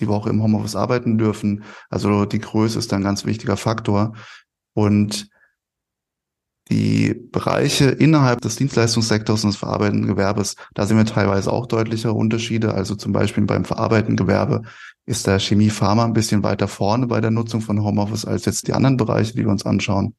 die 0.00 0.08
Woche 0.08 0.30
im 0.30 0.42
Homeoffice 0.42 0.76
arbeiten 0.76 1.18
dürfen. 1.18 1.64
Also 1.90 2.24
die 2.24 2.40
Größe 2.40 2.78
ist 2.78 2.92
ein 2.92 3.02
ganz 3.02 3.24
wichtiger 3.24 3.56
Faktor. 3.56 4.14
Und 4.74 5.28
die 6.70 7.14
Bereiche 7.14 7.86
innerhalb 7.90 8.40
des 8.40 8.56
Dienstleistungssektors 8.56 9.44
und 9.44 9.50
des 9.50 9.58
verarbeitenden 9.58 10.08
Gewerbes, 10.08 10.56
da 10.72 10.86
sehen 10.86 10.96
wir 10.96 11.04
teilweise 11.04 11.52
auch 11.52 11.66
deutlichere 11.66 12.14
Unterschiede. 12.14 12.72
Also 12.72 12.94
zum 12.94 13.12
Beispiel 13.12 13.44
beim 13.44 13.64
verarbeitenden 13.64 14.16
Gewerbe 14.16 14.62
ist 15.04 15.26
der 15.26 15.38
Chemie 15.40 15.70
Pharma 15.70 16.04
ein 16.04 16.14
bisschen 16.14 16.42
weiter 16.42 16.66
vorne 16.66 17.06
bei 17.06 17.20
der 17.20 17.30
Nutzung 17.30 17.60
von 17.60 17.82
Homeoffice 17.82 18.24
als 18.24 18.46
jetzt 18.46 18.66
die 18.66 18.72
anderen 18.72 18.96
Bereiche, 18.96 19.34
die 19.34 19.44
wir 19.44 19.50
uns 19.50 19.66
anschauen. 19.66 20.14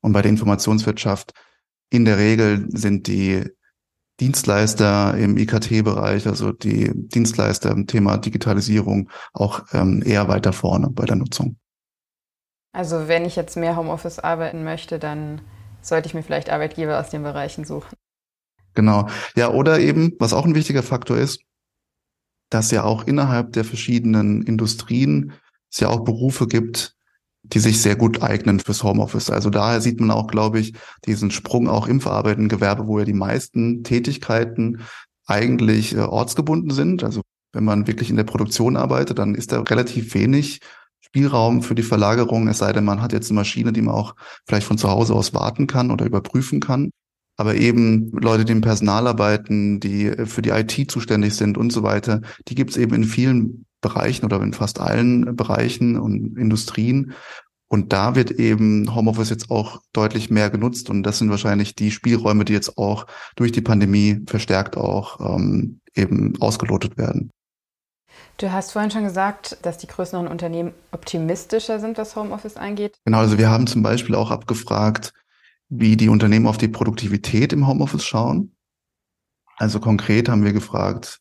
Und 0.00 0.12
bei 0.12 0.22
der 0.22 0.30
Informationswirtschaft 0.30 1.32
in 1.90 2.04
der 2.04 2.18
Regel 2.18 2.66
sind 2.70 3.06
die 3.06 3.44
Dienstleister 4.20 5.16
im 5.16 5.36
IKT-Bereich, 5.38 6.26
also 6.26 6.52
die 6.52 6.90
Dienstleister 6.94 7.70
im 7.70 7.86
Thema 7.86 8.18
Digitalisierung 8.18 9.10
auch 9.32 9.64
ähm, 9.72 10.02
eher 10.04 10.28
weiter 10.28 10.52
vorne 10.52 10.90
bei 10.90 11.06
der 11.06 11.16
Nutzung. 11.16 11.56
Also 12.72 13.08
wenn 13.08 13.24
ich 13.24 13.34
jetzt 13.34 13.56
mehr 13.56 13.76
Homeoffice 13.76 14.18
arbeiten 14.18 14.62
möchte, 14.62 14.98
dann 14.98 15.40
sollte 15.80 16.06
ich 16.06 16.14
mir 16.14 16.22
vielleicht 16.22 16.50
Arbeitgeber 16.50 17.00
aus 17.00 17.08
den 17.08 17.22
Bereichen 17.22 17.64
suchen. 17.64 17.96
Genau. 18.74 19.08
Ja, 19.34 19.50
oder 19.50 19.80
eben, 19.80 20.14
was 20.20 20.32
auch 20.32 20.44
ein 20.44 20.54
wichtiger 20.54 20.82
Faktor 20.82 21.16
ist, 21.16 21.42
dass 22.50 22.70
ja 22.70 22.84
auch 22.84 23.06
innerhalb 23.06 23.52
der 23.52 23.64
verschiedenen 23.64 24.42
Industrien 24.42 25.32
es 25.70 25.80
ja 25.80 25.88
auch 25.88 26.00
Berufe 26.00 26.46
gibt, 26.46 26.96
die 27.52 27.58
sich 27.58 27.80
sehr 27.82 27.96
gut 27.96 28.22
eignen 28.22 28.60
fürs 28.60 28.82
Homeoffice. 28.82 29.30
Also 29.30 29.50
daher 29.50 29.80
sieht 29.80 30.00
man 30.00 30.10
auch, 30.10 30.28
glaube 30.28 30.60
ich, 30.60 30.74
diesen 31.06 31.30
Sprung 31.30 31.68
auch 31.68 31.86
im 31.86 32.00
verarbeitenden 32.00 32.48
Gewerbe, 32.48 32.86
wo 32.86 32.98
ja 32.98 33.04
die 33.04 33.12
meisten 33.12 33.82
Tätigkeiten 33.84 34.82
eigentlich 35.26 35.94
äh, 35.94 36.00
ortsgebunden 36.00 36.70
sind. 36.70 37.04
Also 37.04 37.22
wenn 37.52 37.64
man 37.64 37.86
wirklich 37.86 38.10
in 38.10 38.16
der 38.16 38.24
Produktion 38.24 38.76
arbeitet, 38.76 39.18
dann 39.18 39.34
ist 39.34 39.52
da 39.52 39.60
relativ 39.60 40.14
wenig 40.14 40.60
Spielraum 41.00 41.62
für 41.62 41.74
die 41.74 41.82
Verlagerung, 41.82 42.46
es 42.46 42.58
sei 42.58 42.72
denn, 42.72 42.84
man 42.84 43.02
hat 43.02 43.12
jetzt 43.12 43.30
eine 43.30 43.40
Maschine, 43.40 43.72
die 43.72 43.82
man 43.82 43.94
auch 43.94 44.14
vielleicht 44.46 44.66
von 44.66 44.78
zu 44.78 44.88
Hause 44.88 45.14
aus 45.14 45.34
warten 45.34 45.66
kann 45.66 45.90
oder 45.90 46.06
überprüfen 46.06 46.60
kann. 46.60 46.90
Aber 47.36 47.56
eben 47.56 48.12
Leute, 48.12 48.44
die 48.44 48.52
im 48.52 48.60
Personal 48.60 49.06
arbeiten, 49.06 49.80
die 49.80 50.12
für 50.26 50.42
die 50.42 50.50
IT 50.50 50.90
zuständig 50.90 51.34
sind 51.34 51.58
und 51.58 51.72
so 51.72 51.82
weiter, 51.82 52.20
die 52.46 52.54
gibt 52.54 52.70
es 52.70 52.76
eben 52.76 52.94
in 52.94 53.04
vielen 53.04 53.64
Bereichen 53.80 54.24
oder 54.24 54.40
in 54.42 54.52
fast 54.52 54.80
allen 54.80 55.36
Bereichen 55.36 55.98
und 55.98 56.36
Industrien. 56.38 57.14
Und 57.68 57.92
da 57.92 58.16
wird 58.16 58.32
eben 58.32 58.94
Homeoffice 58.94 59.30
jetzt 59.30 59.50
auch 59.50 59.80
deutlich 59.92 60.28
mehr 60.28 60.50
genutzt. 60.50 60.90
Und 60.90 61.04
das 61.04 61.18
sind 61.18 61.30
wahrscheinlich 61.30 61.76
die 61.76 61.92
Spielräume, 61.92 62.44
die 62.44 62.52
jetzt 62.52 62.76
auch 62.78 63.06
durch 63.36 63.52
die 63.52 63.60
Pandemie 63.60 64.20
verstärkt 64.26 64.76
auch 64.76 65.20
ähm, 65.20 65.80
eben 65.94 66.34
ausgelotet 66.40 66.98
werden. 66.98 67.30
Du 68.38 68.50
hast 68.50 68.72
vorhin 68.72 68.90
schon 68.90 69.04
gesagt, 69.04 69.58
dass 69.62 69.78
die 69.78 69.86
größeren 69.86 70.26
Unternehmen 70.26 70.72
optimistischer 70.90 71.78
sind, 71.78 71.98
was 71.98 72.16
Homeoffice 72.16 72.56
angeht. 72.56 72.98
Genau, 73.04 73.18
also 73.18 73.38
wir 73.38 73.50
haben 73.50 73.66
zum 73.66 73.82
Beispiel 73.82 74.14
auch 74.14 74.30
abgefragt, 74.30 75.12
wie 75.68 75.96
die 75.96 76.08
Unternehmen 76.08 76.46
auf 76.46 76.58
die 76.58 76.68
Produktivität 76.68 77.52
im 77.52 77.66
Homeoffice 77.66 78.04
schauen. 78.04 78.56
Also 79.56 79.78
konkret 79.78 80.28
haben 80.28 80.44
wir 80.44 80.52
gefragt, 80.52 81.20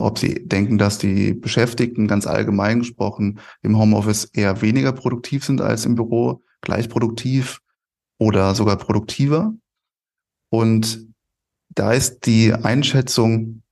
ob 0.00 0.18
sie 0.18 0.46
denken, 0.46 0.78
dass 0.78 0.98
die 0.98 1.34
Beschäftigten 1.34 2.08
ganz 2.08 2.26
allgemein 2.26 2.80
gesprochen 2.80 3.40
im 3.62 3.78
Homeoffice 3.78 4.24
eher 4.24 4.62
weniger 4.62 4.92
produktiv 4.92 5.44
sind 5.44 5.60
als 5.60 5.84
im 5.84 5.94
Büro, 5.94 6.42
gleich 6.60 6.88
produktiv 6.88 7.60
oder 8.18 8.54
sogar 8.54 8.76
produktiver. 8.76 9.54
Und 10.50 11.06
da 11.68 11.92
ist 11.92 12.26
die 12.26 12.52
Einschätzung 12.52 13.62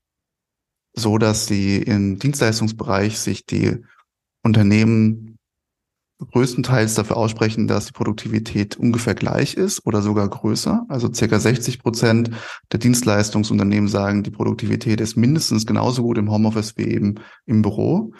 so, 0.94 1.18
dass 1.18 1.46
sie 1.46 1.78
im 1.78 2.18
Dienstleistungsbereich 2.18 3.18
sich 3.18 3.46
die 3.46 3.82
Unternehmen 4.42 5.37
größtenteils 6.18 6.94
dafür 6.94 7.16
aussprechen, 7.16 7.68
dass 7.68 7.86
die 7.86 7.92
Produktivität 7.92 8.76
ungefähr 8.76 9.14
gleich 9.14 9.54
ist 9.54 9.86
oder 9.86 10.02
sogar 10.02 10.28
größer. 10.28 10.84
Also 10.88 11.12
circa 11.12 11.38
60 11.38 11.80
Prozent 11.80 12.30
der 12.72 12.80
Dienstleistungsunternehmen 12.80 13.88
sagen, 13.88 14.24
die 14.24 14.30
Produktivität 14.30 15.00
ist 15.00 15.16
mindestens 15.16 15.64
genauso 15.64 16.02
gut 16.02 16.18
im 16.18 16.30
Homeoffice 16.30 16.76
wie 16.76 16.88
eben 16.88 17.16
im 17.46 17.62
Büro. 17.62 18.12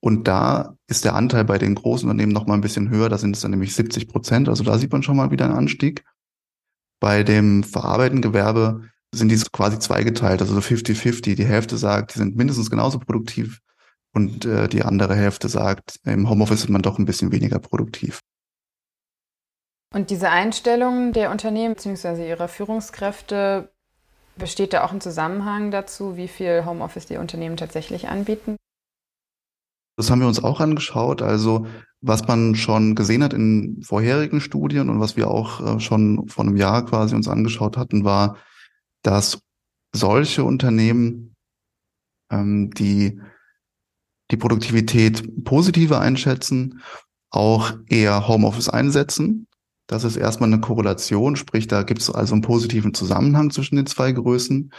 Und 0.00 0.26
da 0.26 0.74
ist 0.88 1.04
der 1.04 1.14
Anteil 1.14 1.44
bei 1.44 1.58
den 1.58 1.74
großen 1.74 2.08
Unternehmen 2.08 2.32
noch 2.32 2.46
mal 2.46 2.54
ein 2.54 2.62
bisschen 2.62 2.88
höher. 2.90 3.08
Da 3.08 3.18
sind 3.18 3.36
es 3.36 3.42
dann 3.42 3.52
nämlich 3.52 3.74
70 3.74 4.08
Prozent. 4.08 4.48
Also 4.48 4.64
da 4.64 4.78
sieht 4.78 4.92
man 4.92 5.02
schon 5.02 5.16
mal 5.16 5.30
wieder 5.30 5.44
einen 5.44 5.54
Anstieg. 5.54 6.04
Bei 7.00 7.22
dem 7.22 7.62
verarbeitenden 7.62 8.22
Gewerbe 8.22 8.82
sind 9.14 9.30
die 9.30 9.40
quasi 9.52 9.78
zweigeteilt, 9.78 10.40
also 10.40 10.54
so 10.54 10.60
50-50. 10.60 11.36
Die 11.36 11.44
Hälfte 11.44 11.76
sagt, 11.76 12.14
die 12.14 12.18
sind 12.18 12.36
mindestens 12.36 12.70
genauso 12.70 12.98
produktiv 12.98 13.60
und 14.12 14.44
äh, 14.44 14.68
die 14.68 14.82
andere 14.82 15.14
Hälfte 15.14 15.48
sagt, 15.48 16.00
im 16.04 16.28
Homeoffice 16.28 16.64
ist 16.64 16.70
man 16.70 16.82
doch 16.82 16.98
ein 16.98 17.04
bisschen 17.04 17.32
weniger 17.32 17.58
produktiv. 17.58 18.20
Und 19.92 20.10
diese 20.10 20.30
Einstellung 20.30 21.12
der 21.12 21.30
Unternehmen 21.30 21.74
bzw. 21.74 22.28
ihrer 22.28 22.48
Führungskräfte, 22.48 23.72
besteht 24.36 24.72
da 24.72 24.84
auch 24.84 24.92
ein 24.92 25.00
Zusammenhang 25.00 25.70
dazu, 25.70 26.16
wie 26.16 26.28
viel 26.28 26.64
Homeoffice 26.64 27.06
die 27.06 27.16
Unternehmen 27.16 27.56
tatsächlich 27.56 28.08
anbieten? 28.08 28.56
Das 29.96 30.10
haben 30.10 30.20
wir 30.20 30.28
uns 30.28 30.42
auch 30.42 30.60
angeschaut. 30.60 31.22
Also 31.22 31.66
was 32.00 32.26
man 32.26 32.54
schon 32.54 32.94
gesehen 32.94 33.22
hat 33.22 33.34
in 33.34 33.82
vorherigen 33.82 34.40
Studien 34.40 34.88
und 34.88 35.00
was 35.00 35.16
wir 35.16 35.28
auch 35.28 35.76
äh, 35.76 35.80
schon 35.80 36.26
vor 36.28 36.44
einem 36.44 36.56
Jahr 36.56 36.86
quasi 36.86 37.14
uns 37.14 37.28
angeschaut 37.28 37.76
hatten, 37.76 38.04
war, 38.04 38.38
dass 39.02 39.40
solche 39.92 40.44
Unternehmen, 40.44 41.34
ähm, 42.32 42.70
die 42.70 43.20
die 44.30 44.36
Produktivität 44.36 45.44
positiver 45.44 46.00
einschätzen, 46.00 46.80
auch 47.30 47.72
eher 47.86 48.28
Homeoffice 48.28 48.68
einsetzen. 48.68 49.46
Das 49.86 50.04
ist 50.04 50.16
erstmal 50.16 50.52
eine 50.52 50.60
Korrelation, 50.60 51.36
sprich, 51.36 51.66
da 51.66 51.82
gibt 51.82 52.00
es 52.00 52.10
also 52.10 52.34
einen 52.34 52.42
positiven 52.42 52.94
Zusammenhang 52.94 53.50
zwischen 53.50 53.76
den 53.76 53.86
zwei 53.86 54.12
Größen. 54.12 54.72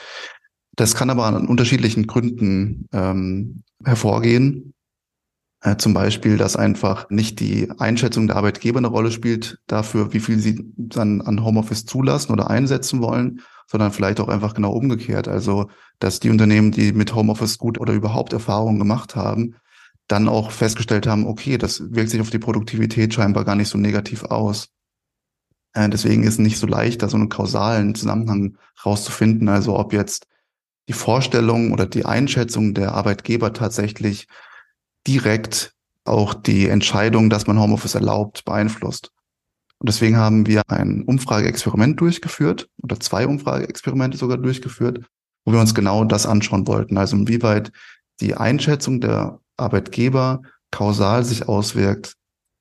Das 0.75 0.95
kann 0.95 1.09
aber 1.09 1.25
an 1.25 1.47
unterschiedlichen 1.47 2.07
Gründen 2.07 2.87
ähm, 2.93 3.63
hervorgehen. 3.83 4.73
Äh, 5.61 5.75
zum 5.77 5.93
Beispiel, 5.93 6.37
dass 6.37 6.55
einfach 6.55 7.09
nicht 7.09 7.39
die 7.39 7.69
Einschätzung 7.77 8.27
der 8.27 8.37
Arbeitgeber 8.37 8.79
eine 8.79 8.87
Rolle 8.87 9.11
spielt 9.11 9.59
dafür, 9.67 10.13
wie 10.13 10.19
viel 10.19 10.39
sie 10.39 10.65
dann 10.77 11.21
an 11.21 11.43
Homeoffice 11.43 11.85
zulassen 11.85 12.31
oder 12.31 12.49
einsetzen 12.49 13.01
wollen, 13.01 13.41
sondern 13.71 13.93
vielleicht 13.93 14.19
auch 14.19 14.27
einfach 14.27 14.53
genau 14.53 14.73
umgekehrt. 14.73 15.29
Also, 15.29 15.69
dass 15.99 16.19
die 16.19 16.29
Unternehmen, 16.29 16.71
die 16.71 16.91
mit 16.91 17.15
Homeoffice 17.15 17.57
gut 17.57 17.79
oder 17.79 17.93
überhaupt 17.93 18.33
Erfahrungen 18.33 18.79
gemacht 18.79 19.15
haben, 19.15 19.55
dann 20.09 20.27
auch 20.27 20.51
festgestellt 20.51 21.07
haben, 21.07 21.25
okay, 21.25 21.57
das 21.57 21.81
wirkt 21.93 22.09
sich 22.09 22.19
auf 22.19 22.29
die 22.29 22.39
Produktivität 22.39 23.13
scheinbar 23.13 23.45
gar 23.45 23.55
nicht 23.55 23.69
so 23.69 23.77
negativ 23.77 24.25
aus. 24.25 24.71
Äh, 25.71 25.87
deswegen 25.87 26.23
ist 26.23 26.33
es 26.33 26.39
nicht 26.39 26.57
so 26.57 26.67
leicht, 26.67 27.01
da 27.01 27.07
so 27.07 27.15
einen 27.15 27.29
kausalen 27.29 27.95
Zusammenhang 27.95 28.57
rauszufinden. 28.85 29.47
Also 29.47 29.79
ob 29.79 29.93
jetzt 29.93 30.27
die 30.89 30.93
Vorstellung 30.93 31.71
oder 31.71 31.85
die 31.85 32.03
Einschätzung 32.03 32.73
der 32.73 32.93
Arbeitgeber 32.93 33.53
tatsächlich 33.53 34.27
direkt 35.07 35.73
auch 36.03 36.33
die 36.33 36.67
Entscheidung, 36.67 37.29
dass 37.29 37.47
man 37.47 37.57
Homeoffice 37.57 37.95
erlaubt, 37.95 38.43
beeinflusst. 38.43 39.13
Und 39.81 39.89
deswegen 39.89 40.17
haben 40.17 40.45
wir 40.45 40.61
ein 40.67 41.01
Umfrageexperiment 41.01 41.99
durchgeführt 41.99 42.69
oder 42.83 42.99
zwei 42.99 43.25
Umfrageexperimente 43.25 44.15
sogar 44.15 44.37
durchgeführt, 44.37 45.03
wo 45.43 45.53
wir 45.53 45.59
uns 45.59 45.73
genau 45.73 46.05
das 46.05 46.27
anschauen 46.27 46.67
wollten. 46.67 46.99
Also 46.99 47.15
inwieweit 47.15 47.71
die 48.19 48.35
Einschätzung 48.35 49.01
der 49.01 49.39
Arbeitgeber 49.57 50.43
kausal 50.69 51.25
sich 51.25 51.49
auswirkt, 51.49 52.13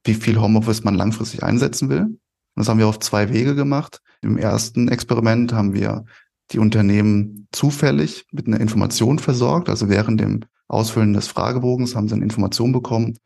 wie 0.02 0.14
viel 0.14 0.40
Homeoffice 0.40 0.82
man 0.82 0.94
langfristig 0.94 1.42
einsetzen 1.42 1.90
will. 1.90 2.04
Und 2.04 2.18
das 2.54 2.70
haben 2.70 2.78
wir 2.78 2.88
auf 2.88 3.00
zwei 3.00 3.28
Wege 3.28 3.54
gemacht. 3.54 4.00
Im 4.22 4.38
ersten 4.38 4.88
Experiment 4.88 5.52
haben 5.52 5.74
wir 5.74 6.06
die 6.52 6.58
Unternehmen 6.58 7.48
zufällig 7.52 8.24
mit 8.32 8.46
einer 8.46 8.60
Information 8.60 9.18
versorgt. 9.18 9.68
Also 9.68 9.90
während 9.90 10.22
dem 10.22 10.40
Ausfüllen 10.68 11.12
des 11.12 11.28
Fragebogens 11.28 11.94
haben 11.94 12.08
sie 12.08 12.14
eine 12.14 12.24
Information 12.24 12.72
bekommen 12.72 13.18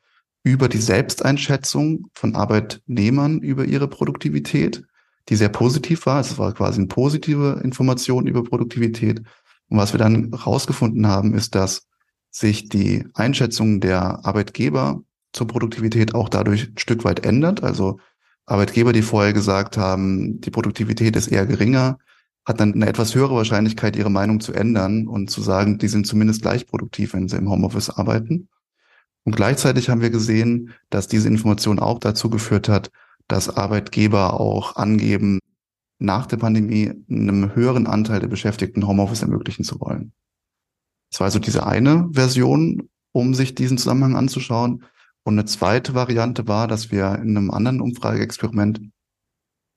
über 0.45 0.69
die 0.69 0.79
Selbsteinschätzung 0.79 2.11
von 2.13 2.37
Arbeitnehmern 2.37 3.41
über 3.41 3.65
ihre 3.65 3.89
Produktivität, 3.89 4.85
die 5.29 5.37
sehr 5.37 5.49
positiv 5.49 6.05
war. 6.07 6.21
Es 6.21 6.39
war 6.39 6.53
quasi 6.53 6.79
eine 6.79 6.87
positive 6.87 7.61
Information 7.65 8.27
über 8.27 8.45
Produktivität. 8.45 9.23
Und 9.69 9.79
was 9.79 9.95
wir 9.95 9.99
dann 9.99 10.31
herausgefunden 10.33 11.07
haben, 11.09 11.35
ist, 11.35 11.55
dass 11.55 11.87
sich 12.31 12.69
die 12.69 13.07
Einschätzung 13.15 13.81
der 13.81 14.25
Arbeitgeber 14.27 15.03
zur 15.33 15.47
Produktivität 15.47 16.15
auch 16.15 16.29
dadurch 16.29 16.69
ein 16.69 16.79
Stück 16.79 17.05
weit 17.05 17.25
ändert. 17.25 17.63
Also 17.63 17.99
Arbeitgeber, 18.45 18.93
die 18.93 19.03
vorher 19.03 19.33
gesagt 19.33 19.79
haben, 19.79 20.41
die 20.43 20.51
Produktivität 20.51 21.17
ist 21.17 21.29
eher 21.29 21.47
geringer, 21.47 21.99
hat 22.45 22.61
dann 22.61 22.75
eine 22.75 22.87
etwas 22.87 23.15
höhere 23.15 23.35
Wahrscheinlichkeit, 23.35 23.97
ihre 23.97 24.11
Meinung 24.11 24.41
zu 24.41 24.53
ändern 24.53 25.09
und 25.09 25.31
zu 25.31 25.41
sagen, 25.41 25.79
die 25.79 25.89
sind 25.89 26.07
zumindest 26.07 26.43
gleich 26.43 26.67
produktiv, 26.67 27.15
wenn 27.15 27.29
sie 27.29 27.39
im 27.39 27.49
Homeoffice 27.49 27.89
arbeiten. 27.89 28.49
Und 29.25 29.37
gleichzeitig 29.37 29.89
haben 29.89 30.03
wir 30.03 30.11
gesehen, 30.11 30.73
dass 30.91 31.09
diese 31.09 31.29
Information 31.29 31.79
auch 31.79 31.99
dazu 31.99 32.31
geführt 32.31 32.69
hat, 32.69 32.91
dass 33.27 33.49
Arbeitgeber 33.49 34.39
auch 34.39 34.77
angeben, 34.77 35.39
nach 35.99 36.27
der 36.27 36.37
Pandemie 36.37 36.93
einem 37.09 37.55
höheren 37.55 37.87
Anteil 37.87 38.21
der 38.21 38.29
Beschäftigten 38.29 38.87
Homeoffice 38.87 39.23
ermöglichen 39.23 39.65
zu 39.65 39.81
wollen. 39.81 40.13
Das 41.11 41.21
war 41.21 41.27
also 41.27 41.39
diese 41.39 41.67
eine 41.67 42.09
Version, 42.13 42.89
um 43.13 43.35
sich 43.35 43.55
diesen 43.55 43.79
Zusammenhang 43.79 44.17
anzuschauen. 44.17 44.85
Und 45.23 45.35
eine 45.35 45.47
zweite 45.47 45.95
Variante 45.95 46.49
war, 46.49 46.69
dass 46.69 46.91
wir 46.91 47.15
in 47.15 47.37
einem 47.37 47.51
anderen 47.51 47.81
Umfrageexperiment 47.81 48.81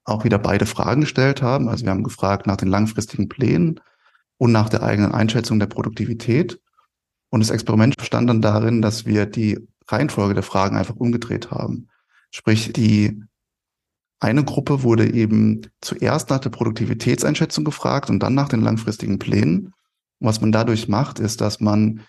auch 0.04 0.24
wieder 0.24 0.40
beide 0.40 0.66
Fragen 0.66 1.02
gestellt 1.02 1.42
haben. 1.42 1.70
Also 1.70 1.86
wir 1.86 1.92
haben 1.92 2.04
gefragt 2.04 2.48
nach 2.48 2.58
den 2.58 2.70
langfristigen 2.70 3.30
Plänen 3.30 3.80
und 4.38 4.52
nach 4.52 4.70
der 4.70 4.84
eigenen 4.84 5.12
Einschätzung 5.12 5.60
der 5.60 5.68
Produktivität. 5.68 6.60
Und 7.30 7.42
das 7.42 7.50
Experiment 7.50 7.98
bestand 7.98 8.30
dann 8.30 8.42
darin, 8.42 8.82
dass 8.82 9.06
wir 9.06 9.26
die 9.26 9.68
Reihenfolge 9.88 10.34
der 10.34 10.44
Fragen 10.44 10.78
einfach 10.78 10.96
umgedreht 10.96 11.52
haben. 11.52 11.88
Sprich, 12.32 12.74
die 12.74 13.24
eine 14.20 14.44
Gruppe 14.44 14.84
wurde 14.84 15.14
eben 15.14 15.62
zuerst 15.82 16.30
nach 16.30 16.40
der 16.40 16.50
Produktivitätseinschätzung 16.50 17.64
gefragt 17.64 18.10
und 18.10 18.20
dann 18.20 18.34
nach 18.34 18.50
den 18.50 18.62
langfristigen 18.62 19.20
Plänen. 19.20 19.74
Und 20.20 20.28
was 20.28 20.42
man 20.42 20.52
dadurch 20.52 20.88
macht, 20.88 21.20
ist, 21.20 21.42
dass 21.42 21.60
man 21.60 22.02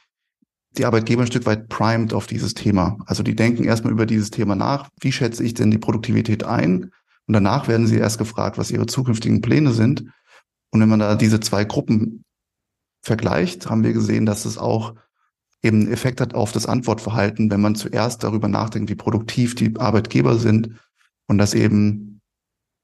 die 0.72 0.84
Arbeitgeber 0.84 1.22
ein 1.22 1.26
Stück 1.26 1.46
weit 1.46 1.68
primed 1.68 2.12
auf 2.14 2.26
dieses 2.26 2.54
Thema. 2.54 2.98
Also 3.06 3.22
die 3.22 3.36
denken 3.36 3.64
erstmal 3.64 3.92
über 3.92 4.06
dieses 4.06 4.30
Thema 4.30 4.54
nach. 4.54 4.88
Wie 5.00 5.12
schätze 5.12 5.44
ich 5.44 5.54
denn 5.54 5.70
die 5.70 5.78
Produktivität 5.78 6.44
ein? 6.44 6.90
Und 7.26 7.34
danach 7.34 7.68
werden 7.68 7.86
sie 7.86 7.98
erst 7.98 8.18
gefragt, 8.18 8.56
was 8.56 8.70
ihre 8.70 8.86
zukünftigen 8.86 9.42
Pläne 9.42 9.72
sind. 9.72 10.04
Und 10.70 10.80
wenn 10.80 10.88
man 10.88 11.00
da 11.00 11.14
diese 11.14 11.40
zwei 11.40 11.64
Gruppen 11.64 12.24
vergleicht, 13.02 13.68
haben 13.68 13.84
wir 13.84 13.92
gesehen, 13.92 14.24
dass 14.24 14.44
es 14.44 14.56
auch 14.56 14.94
eben 15.62 15.82
einen 15.82 15.92
Effekt 15.92 16.20
hat 16.20 16.34
auf 16.34 16.52
das 16.52 16.66
Antwortverhalten, 16.66 17.50
wenn 17.50 17.60
man 17.60 17.74
zuerst 17.74 18.22
darüber 18.22 18.48
nachdenkt, 18.48 18.90
wie 18.90 18.94
produktiv 18.94 19.54
die 19.54 19.76
Arbeitgeber 19.76 20.38
sind 20.38 20.70
und 21.26 21.38
dass 21.38 21.54
eben 21.54 22.20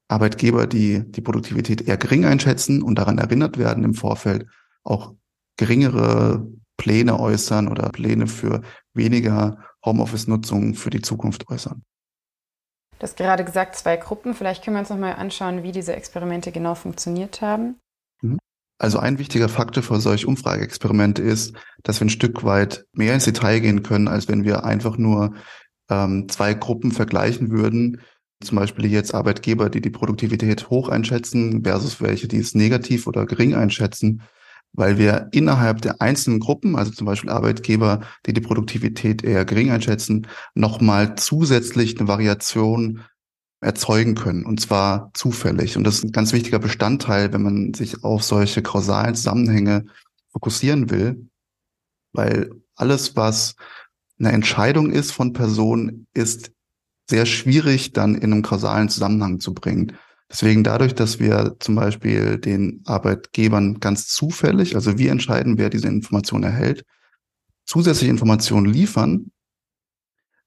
Arbeitgeber, 0.07 0.67
die 0.67 1.03
die 1.11 1.21
Produktivität 1.21 1.81
eher 1.81 1.97
gering 1.97 2.25
einschätzen 2.25 2.83
und 2.83 2.95
daran 2.95 3.17
erinnert 3.17 3.57
werden 3.57 3.83
im 3.83 3.93
Vorfeld, 3.93 4.45
auch 4.83 5.13
geringere 5.57 6.47
Pläne 6.77 7.19
äußern 7.19 7.67
oder 7.67 7.89
Pläne 7.89 8.27
für 8.27 8.61
weniger 8.93 9.57
Homeoffice-Nutzung 9.83 10.75
für 10.75 10.89
die 10.89 11.01
Zukunft 11.01 11.49
äußern. 11.49 11.83
Du 12.99 13.03
hast 13.03 13.17
gerade 13.17 13.43
gesagt, 13.43 13.75
zwei 13.75 13.97
Gruppen. 13.97 14.33
Vielleicht 14.33 14.63
können 14.63 14.75
wir 14.75 14.79
uns 14.81 14.89
nochmal 14.89 15.15
anschauen, 15.15 15.63
wie 15.63 15.71
diese 15.71 15.95
Experimente 15.95 16.51
genau 16.51 16.75
funktioniert 16.75 17.41
haben. 17.41 17.79
Also 18.77 18.99
ein 18.99 19.19
wichtiger 19.19 19.47
Faktor 19.47 19.83
für 19.83 20.01
solche 20.01 20.27
Umfrageexperimente 20.27 21.21
ist, 21.21 21.55
dass 21.83 21.99
wir 21.99 22.07
ein 22.07 22.09
Stück 22.09 22.43
weit 22.43 22.85
mehr 22.93 23.13
ins 23.13 23.25
Detail 23.25 23.59
gehen 23.59 23.83
können, 23.83 24.07
als 24.07 24.27
wenn 24.27 24.43
wir 24.43 24.65
einfach 24.65 24.97
nur 24.97 25.33
ähm, 25.89 26.27
zwei 26.27 26.53
Gruppen 26.53 26.91
vergleichen 26.91 27.51
würden. 27.51 28.01
Zum 28.41 28.57
Beispiel 28.57 28.85
jetzt 28.91 29.15
Arbeitgeber, 29.15 29.69
die 29.69 29.79
die 29.79 29.89
Produktivität 29.89 30.69
hoch 30.69 30.89
einschätzen 30.89 31.63
versus 31.63 32.01
welche, 32.01 32.27
die 32.27 32.39
es 32.39 32.53
negativ 32.53 33.07
oder 33.07 33.25
gering 33.25 33.55
einschätzen, 33.55 34.23
weil 34.73 34.97
wir 34.97 35.29
innerhalb 35.31 35.81
der 35.81 36.01
einzelnen 36.01 36.41
Gruppen, 36.41 36.75
also 36.75 36.91
zum 36.91 37.05
Beispiel 37.05 37.29
Arbeitgeber, 37.29 38.01
die 38.25 38.33
die 38.33 38.41
Produktivität 38.41 39.23
eher 39.23 39.45
gering 39.45 39.71
einschätzen, 39.71 40.27
nochmal 40.53 41.15
zusätzlich 41.15 41.97
eine 41.97 42.09
Variation 42.09 43.01
erzeugen 43.65 44.13
können, 44.13 44.45
und 44.45 44.61
zwar 44.61 45.09
zufällig. 45.15 45.75
Und 45.75 45.85
das 45.85 45.95
ist 45.95 46.03
ein 46.03 46.11
ganz 46.11 46.33
wichtiger 46.33 46.59
Bestandteil, 46.59 47.33
wenn 47.33 47.41
man 47.41 47.73
sich 47.73 48.03
auf 48.03 48.23
solche 48.23 48.61
kausalen 48.61 49.15
Zusammenhänge 49.15 49.85
fokussieren 50.31 50.91
will, 50.91 51.27
weil 52.13 52.51
alles, 52.75 53.15
was 53.15 53.55
eine 54.19 54.31
Entscheidung 54.31 54.91
ist 54.91 55.11
von 55.11 55.33
Personen, 55.33 56.07
ist 56.13 56.51
sehr 57.09 57.25
schwierig 57.25 57.91
dann 57.91 58.15
in 58.15 58.31
einem 58.31 58.43
kausalen 58.43 58.89
Zusammenhang 58.89 59.39
zu 59.39 59.53
bringen. 59.53 59.97
Deswegen 60.29 60.63
dadurch, 60.63 60.93
dass 60.93 61.19
wir 61.19 61.55
zum 61.59 61.75
Beispiel 61.75 62.37
den 62.37 62.81
Arbeitgebern 62.85 63.79
ganz 63.79 64.07
zufällig, 64.07 64.75
also 64.75 64.97
wir 64.97 65.11
entscheiden, 65.11 65.57
wer 65.57 65.69
diese 65.69 65.87
Information 65.87 66.43
erhält, 66.43 66.85
zusätzliche 67.65 68.11
Informationen 68.11 68.71
liefern, 68.71 69.31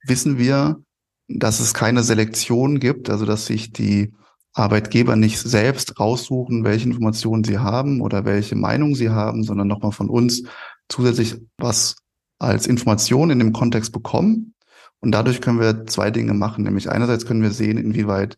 wissen 0.04 0.38
wir, 0.38 0.82
dass 1.28 1.60
es 1.60 1.74
keine 1.74 2.02
Selektion 2.02 2.80
gibt, 2.80 3.10
also 3.10 3.26
dass 3.26 3.46
sich 3.46 3.72
die 3.72 4.12
Arbeitgeber 4.54 5.14
nicht 5.14 5.38
selbst 5.38 6.00
raussuchen, 6.00 6.64
welche 6.64 6.88
Informationen 6.88 7.44
sie 7.44 7.58
haben 7.58 8.00
oder 8.00 8.24
welche 8.24 8.56
Meinung 8.56 8.94
sie 8.94 9.10
haben, 9.10 9.44
sondern 9.44 9.68
nochmal 9.68 9.92
von 9.92 10.08
uns 10.08 10.42
zusätzlich 10.88 11.36
was 11.58 11.96
als 12.38 12.66
Information 12.66 13.30
in 13.30 13.38
dem 13.38 13.52
Kontext 13.52 13.92
bekommen. 13.92 14.54
Und 15.00 15.12
dadurch 15.12 15.40
können 15.40 15.60
wir 15.60 15.86
zwei 15.86 16.10
Dinge 16.10 16.34
machen. 16.34 16.64
Nämlich 16.64 16.90
einerseits 16.90 17.26
können 17.26 17.42
wir 17.42 17.52
sehen, 17.52 17.78
inwieweit 17.78 18.36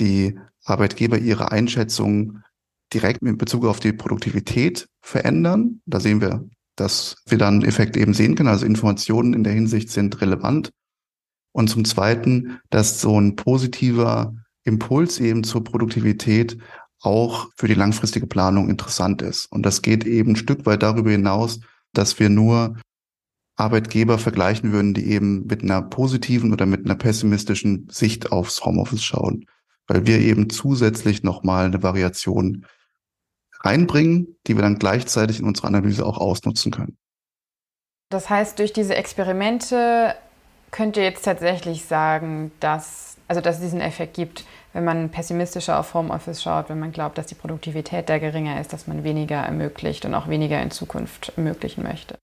die 0.00 0.38
Arbeitgeber 0.64 1.18
ihre 1.18 1.52
Einschätzung 1.52 2.40
direkt 2.92 3.22
in 3.22 3.38
Bezug 3.38 3.64
auf 3.66 3.80
die 3.80 3.92
Produktivität 3.92 4.88
verändern. 5.02 5.82
Da 5.86 6.00
sehen 6.00 6.20
wir, 6.20 6.48
dass 6.74 7.16
wir 7.26 7.38
dann 7.38 7.62
Effekt 7.62 7.96
eben 7.96 8.14
sehen 8.14 8.34
können. 8.34 8.48
Also 8.48 8.66
Informationen 8.66 9.34
in 9.34 9.44
der 9.44 9.52
Hinsicht 9.52 9.90
sind 9.90 10.20
relevant. 10.20 10.70
Und 11.54 11.68
zum 11.68 11.86
Zweiten, 11.86 12.60
dass 12.68 13.00
so 13.00 13.18
ein 13.18 13.36
positiver 13.36 14.34
Impuls 14.64 15.20
eben 15.20 15.44
zur 15.44 15.64
Produktivität 15.64 16.58
auch 17.00 17.48
für 17.56 17.68
die 17.68 17.74
langfristige 17.74 18.26
Planung 18.26 18.68
interessant 18.68 19.22
ist. 19.22 19.46
Und 19.50 19.64
das 19.64 19.80
geht 19.80 20.04
eben 20.04 20.32
ein 20.32 20.36
Stück 20.36 20.66
weit 20.66 20.82
darüber 20.82 21.10
hinaus, 21.10 21.60
dass 21.92 22.18
wir 22.18 22.28
nur 22.28 22.76
Arbeitgeber 23.56 24.18
vergleichen 24.18 24.72
würden, 24.72 24.94
die 24.94 25.10
eben 25.10 25.46
mit 25.46 25.62
einer 25.62 25.80
positiven 25.80 26.52
oder 26.52 26.66
mit 26.66 26.84
einer 26.84 26.96
pessimistischen 26.96 27.88
Sicht 27.90 28.32
aufs 28.32 28.64
Homeoffice 28.64 29.02
schauen 29.02 29.46
weil 29.86 30.06
wir 30.06 30.20
eben 30.20 30.50
zusätzlich 30.50 31.22
nochmal 31.22 31.66
eine 31.66 31.82
Variation 31.82 32.66
reinbringen, 33.60 34.36
die 34.46 34.56
wir 34.56 34.62
dann 34.62 34.78
gleichzeitig 34.78 35.40
in 35.40 35.46
unserer 35.46 35.68
Analyse 35.68 36.04
auch 36.04 36.18
ausnutzen 36.18 36.72
können. 36.72 36.98
Das 38.10 38.28
heißt, 38.30 38.58
durch 38.58 38.72
diese 38.72 38.94
Experimente 38.94 40.14
könnt 40.74 40.96
ihr 40.96 41.04
jetzt 41.04 41.24
tatsächlich 41.24 41.84
sagen, 41.84 42.50
dass, 42.58 43.16
also 43.28 43.40
dass 43.40 43.56
es 43.56 43.62
diesen 43.62 43.80
Effekt 43.80 44.14
gibt, 44.14 44.44
wenn 44.72 44.84
man 44.84 45.08
pessimistischer 45.08 45.78
auf 45.78 45.94
Homeoffice 45.94 46.42
schaut, 46.42 46.68
wenn 46.68 46.80
man 46.80 46.90
glaubt, 46.90 47.16
dass 47.16 47.28
die 47.28 47.36
Produktivität 47.36 48.08
da 48.08 48.18
geringer 48.18 48.60
ist, 48.60 48.72
dass 48.72 48.88
man 48.88 49.04
weniger 49.04 49.36
ermöglicht 49.36 50.04
und 50.04 50.14
auch 50.14 50.28
weniger 50.28 50.60
in 50.60 50.72
Zukunft 50.72 51.32
ermöglichen 51.36 51.84
möchte. 51.84 52.18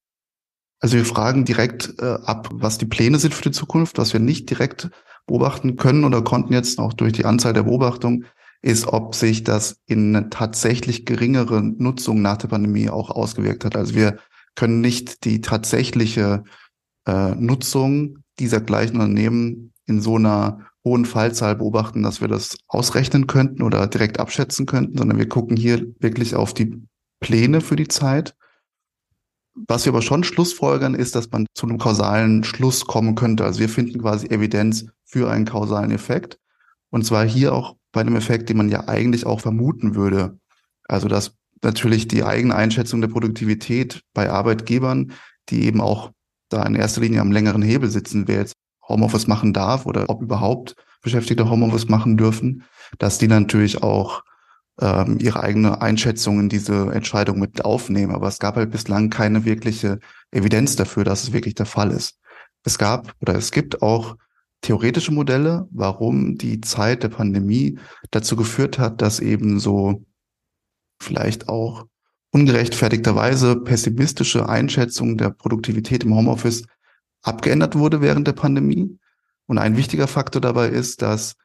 Also 0.82 0.98
wir 0.98 1.06
fragen 1.06 1.46
direkt 1.46 1.94
äh, 2.02 2.18
ab, 2.26 2.50
was 2.52 2.78
die 2.78 2.86
Pläne 2.86 3.20
sind 3.20 3.34
für 3.34 3.44
die 3.44 3.52
Zukunft, 3.52 3.98
was 3.98 4.12
wir 4.12 4.20
nicht 4.20 4.50
direkt 4.50 4.90
beobachten 5.28 5.78
können 5.78 6.04
oder 6.04 6.22
konnten 6.22 6.52
jetzt 6.52 6.78
auch 6.78 6.92
durch 6.92 7.14
die 7.14 7.24
Anzahl 7.24 7.54
der 7.54 7.64
Beobachtungen, 7.64 8.26
ist, 8.62 8.86
ob 8.86 9.16
sich 9.16 9.46
das 9.46 9.78
in 9.86 10.14
eine 10.14 10.30
tatsächlich 10.30 11.06
geringere 11.06 11.64
Nutzung 11.64 12.22
nach 12.22 12.36
der 12.36 12.50
Pandemie 12.50 12.90
auch 12.90 13.12
ausgewirkt 13.12 13.64
hat. 13.64 13.78
Also 13.78 13.96
wir 13.96 14.18
können 14.56 14.82
nicht 14.82 15.24
die 15.24 15.40
tatsächliche 15.40 16.44
äh, 17.08 17.34
Nutzung 17.36 18.21
dieser 18.42 18.62
gleichen 18.62 18.96
Unternehmen 18.96 19.74
in 19.86 20.02
so 20.02 20.16
einer 20.16 20.66
hohen 20.84 21.06
Fallzahl 21.06 21.56
beobachten, 21.56 22.04
dass 22.04 22.22
wir 22.22 22.28
das 22.28 22.58
ausrechnen 22.68 23.28
könnten 23.28 23.62
oder 23.62 23.88
direkt 23.88 24.20
abschätzen 24.20 24.66
könnten, 24.66 24.98
sondern 24.98 25.18
wir 25.18 25.30
gucken 25.30 25.56
hier 25.56 25.86
wirklich 26.00 26.36
auf 26.36 26.54
die 26.54 26.82
Pläne 27.20 27.62
für 27.62 27.76
die 27.76 27.88
Zeit 27.88 28.36
was 29.68 29.86
wir 29.86 29.92
aber 29.92 30.02
schon 30.02 30.24
schlussfolgern, 30.24 30.96
ist, 30.96 31.16
dass 31.16 31.30
man 31.32 31.46
zu 31.54 31.68
einem 31.68 31.78
kausalen 31.78 32.44
Schluss 32.44 32.86
kommen 32.86 33.16
könnte. 33.16 33.44
Also 33.44 33.60
wir 33.60 33.70
finden 33.70 34.00
quasi 34.00 34.28
Evidenz 34.28 34.86
für 35.04 35.30
einen 35.30 35.46
kausalen 35.46 35.92
Effekt. 35.92 36.40
Und 36.90 37.06
zwar 37.06 37.26
hier 37.26 37.54
auch 37.54 37.76
bei 37.92 38.02
einem 38.02 38.16
Effekt, 38.16 38.50
den 38.50 38.58
man 38.58 38.70
ja 38.70 38.88
eigentlich 38.88 39.26
auch 39.26 39.42
vermuten 39.42 39.96
würde. 39.96 40.40
Also 40.88 41.08
dass 41.08 41.36
natürlich 41.62 42.08
die 42.08 42.24
eigene 42.24 42.56
Einschätzung 42.56 43.02
der 43.02 43.10
Produktivität 43.10 44.02
bei 44.14 44.30
Arbeitgebern, 44.30 45.14
die 45.50 45.66
eben 45.66 45.82
auch 45.82 46.12
da 46.54 46.64
in 46.64 46.76
erster 46.76 47.02
Linie 47.02 47.22
am 47.22 47.32
längeren 47.32 47.62
Hebel 47.62 47.90
sitzen, 47.90 48.28
wer 48.28 48.38
jetzt 48.38 48.56
Homeoffice 48.88 49.28
machen 49.28 49.54
darf 49.54 49.86
oder 49.86 50.10
ob 50.10 50.22
überhaupt 50.22 50.76
Beschäftigte 51.02 51.50
Homeoffice 51.50 51.88
machen 51.88 52.18
dürfen, 52.18 52.64
dass 53.00 53.18
die 53.18 53.28
natürlich 53.28 53.82
auch 53.82 54.24
ähm, 54.80 55.18
ihre 55.20 55.42
eigene 55.42 55.82
Einschätzung 55.82 56.40
in 56.40 56.50
diese 56.50 56.92
Entscheidung 56.92 57.40
mit 57.40 57.66
aufnehmen. 57.66 58.14
Aber 58.14 58.28
es 58.28 58.40
gab 58.40 58.56
halt 58.56 58.72
bislang 58.72 59.10
keine 59.10 59.46
wirkliche 59.46 60.00
Evidenz 60.32 60.76
dafür, 60.76 61.04
dass 61.04 61.24
es 61.24 61.34
wirklich 61.34 61.56
der 61.56 61.66
Fall 61.66 61.92
ist. 61.92 62.20
Es 62.64 62.78
gab 62.78 63.14
oder 63.20 63.36
es 63.36 63.52
gibt 63.52 63.82
auch 63.82 64.16
theoretische 64.62 65.12
Modelle, 65.12 65.68
warum 65.72 66.38
die 66.38 66.62
Zeit 66.62 67.04
der 67.04 67.10
Pandemie 67.10 67.80
dazu 68.12 68.36
geführt 68.36 68.78
hat, 68.78 69.02
dass 69.02 69.20
eben 69.20 69.60
so 69.60 70.06
vielleicht 71.02 71.50
auch 71.50 71.86
ungerechtfertigterweise 72.32 73.58
pessimistische 73.58 74.48
Einschätzung 74.48 75.18
der 75.18 75.30
Produktivität 75.30 76.04
im 76.04 76.16
Homeoffice 76.16 76.64
abgeändert 77.22 77.76
wurde 77.76 78.02
während 78.02 78.28
der 78.28 78.34
Pandemie. 78.34 78.98
Und 79.48 79.58
ein 79.58 79.78
wichtiger 79.78 80.08
Faktor 80.08 80.42
dabei 80.42 80.70
ist, 80.70 81.02
dass 81.02 81.36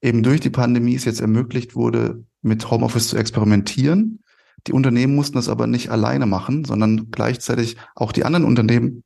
eben 0.00 0.22
durch 0.22 0.40
die 0.40 0.50
Pandemie 0.50 0.94
es 0.94 1.04
jetzt 1.04 1.20
ermöglicht 1.20 1.74
wurde, 1.74 2.24
mit 2.42 2.70
Homeoffice 2.70 3.08
zu 3.08 3.16
experimentieren. 3.16 4.22
Die 4.66 4.72
Unternehmen 4.72 5.14
mussten 5.14 5.36
das 5.36 5.48
aber 5.48 5.66
nicht 5.66 5.90
alleine 5.90 6.26
machen, 6.26 6.64
sondern 6.64 7.10
gleichzeitig 7.10 7.76
auch 7.94 8.12
die 8.12 8.24
anderen 8.24 8.44
Unternehmen, 8.44 9.04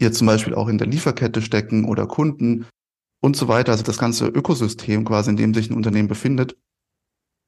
hier 0.00 0.12
zum 0.12 0.26
Beispiel 0.26 0.54
auch 0.54 0.68
in 0.68 0.78
der 0.78 0.88
Lieferkette 0.88 1.40
stecken 1.40 1.84
oder 1.84 2.06
Kunden 2.06 2.66
und 3.20 3.36
so 3.36 3.48
weiter. 3.48 3.72
Also 3.72 3.84
das 3.84 3.98
ganze 3.98 4.26
Ökosystem 4.26 5.04
quasi, 5.04 5.30
in 5.30 5.36
dem 5.36 5.54
sich 5.54 5.70
ein 5.70 5.76
Unternehmen 5.76 6.08
befindet, 6.08 6.56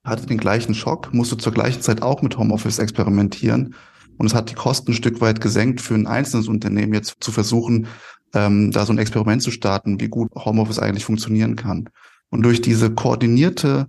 hatte 0.05 0.27
den 0.27 0.39
gleichen 0.39 0.75
Schock, 0.75 1.13
musste 1.13 1.37
zur 1.37 1.53
gleichen 1.53 1.83
Zeit 1.83 2.03
auch 2.03 2.23
mit 2.23 2.39
Homeoffice 2.39 2.79
experimentieren. 2.79 3.75
Und 4.17 4.27
es 4.27 4.35
hat 4.35 4.51
die 4.51 4.55
Kosten 4.55 4.91
ein 4.91 4.95
Stück 4.95 5.21
weit 5.21 5.41
gesenkt 5.41 5.81
für 5.81 5.95
ein 5.95 6.07
einzelnes 6.07 6.49
Unternehmen 6.49 6.95
jetzt 6.95 7.17
zu 7.21 7.31
versuchen, 7.31 7.87
ähm, 8.35 8.71
da 8.73 8.85
so 8.85 8.93
ein 8.93 8.99
Experiment 8.99 9.43
zu 9.43 9.51
starten, 9.51 10.01
wie 10.01 10.09
gut 10.09 10.31
Homeoffice 10.35 10.79
eigentlich 10.79 11.05
funktionieren 11.05 11.57
kann. 11.57 11.89
Und 12.31 12.43
durch 12.43 12.61
diese 12.61 12.93
koordinierte, 12.93 13.89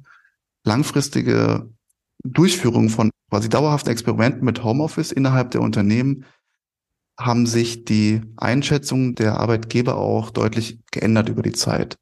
langfristige 0.64 1.70
Durchführung 2.24 2.90
von 2.90 3.10
quasi 3.30 3.50
dauerhaften 3.50 3.92
Experimenten 3.92 4.44
mit 4.44 4.64
Homeoffice 4.64 5.12
innerhalb 5.12 5.52
der 5.52 5.62
Unternehmen 5.62 6.26
haben 7.20 7.46
sich 7.46 7.86
die 7.86 8.22
Einschätzungen 8.38 9.16
der 9.16 9.40
Arbeitgeber 9.40 9.98
auch 9.98 10.30
deutlich 10.30 10.80
geändert 10.92 11.28
über 11.28 11.42
die 11.42 11.52
Zeit. 11.52 11.98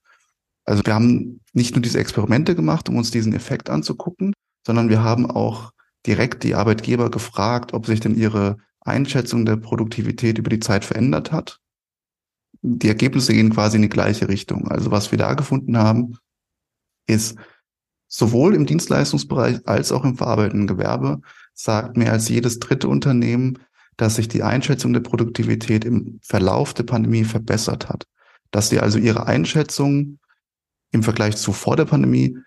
Also 0.67 0.83
wir 0.85 0.93
haben 0.93 1.39
nicht 1.53 1.75
nur 1.75 1.81
diese 1.81 1.99
Experimente 1.99 2.53
gemacht, 2.53 2.89
um 2.89 2.97
uns 2.97 3.09
diesen 3.09 3.33
Effekt 3.33 3.69
anzugucken, 3.69 4.33
sondern 4.65 4.89
wir 4.89 5.01
haben 5.01 5.25
auch 5.25 5.71
direkt 6.05 6.43
die 6.43 6.55
Arbeitgeber 6.55 7.09
gefragt, 7.09 7.73
ob 7.73 7.85
sich 7.85 8.01
denn 8.01 8.15
ihre 8.15 8.57
Einschätzung 8.81 9.45
der 9.45 9.55
Produktivität 9.55 10.37
über 10.37 10.49
die 10.49 10.59
Zeit 10.59 10.83
verändert 10.85 11.31
hat. 11.31 11.59
Die 12.61 12.87
Ergebnisse 12.87 13.33
gehen 13.33 13.51
quasi 13.51 13.77
in 13.77 13.83
die 13.83 13.89
gleiche 13.89 14.27
Richtung. 14.27 14.67
Also 14.67 14.91
was 14.91 15.11
wir 15.11 15.17
da 15.17 15.33
gefunden 15.33 15.77
haben, 15.77 16.17
ist 17.07 17.37
sowohl 18.07 18.53
im 18.53 18.65
Dienstleistungsbereich 18.65 19.65
als 19.67 19.91
auch 19.91 20.03
im 20.03 20.17
verarbeitenden 20.17 20.67
Gewerbe 20.67 21.21
sagt 21.53 21.97
mehr 21.97 22.11
als 22.11 22.27
jedes 22.29 22.59
dritte 22.59 22.89
Unternehmen, 22.89 23.59
dass 23.95 24.15
sich 24.15 24.27
die 24.27 24.43
Einschätzung 24.43 24.93
der 24.93 24.99
Produktivität 24.99 25.85
im 25.85 26.19
Verlauf 26.21 26.73
der 26.73 26.83
Pandemie 26.83 27.23
verbessert 27.23 27.89
hat. 27.89 28.05
Dass 28.51 28.69
sie 28.69 28.79
also 28.79 28.99
ihre 28.99 29.27
Einschätzung 29.27 30.19
im 30.91 31.03
Vergleich 31.03 31.37
zu 31.37 31.53
vor 31.53 31.75
der 31.75 31.85
Pandemie 31.85 32.37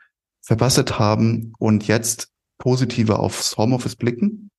verbessert 0.43 0.99
haben 0.99 1.53
und 1.59 1.87
jetzt 1.87 2.29
positiver 2.59 3.21
aufs 3.21 3.57
Homeoffice 3.57 3.97
blicken. 3.97 4.51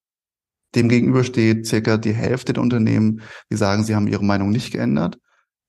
Demgegenüber 0.75 1.23
steht 1.23 1.67
circa 1.67 1.97
die 1.97 2.13
Hälfte 2.13 2.53
der 2.53 2.63
Unternehmen, 2.63 3.21
die 3.51 3.57
sagen, 3.57 3.83
sie 3.83 3.95
haben 3.95 4.07
ihre 4.07 4.23
Meinung 4.23 4.51
nicht 4.51 4.71
geändert. 4.71 5.17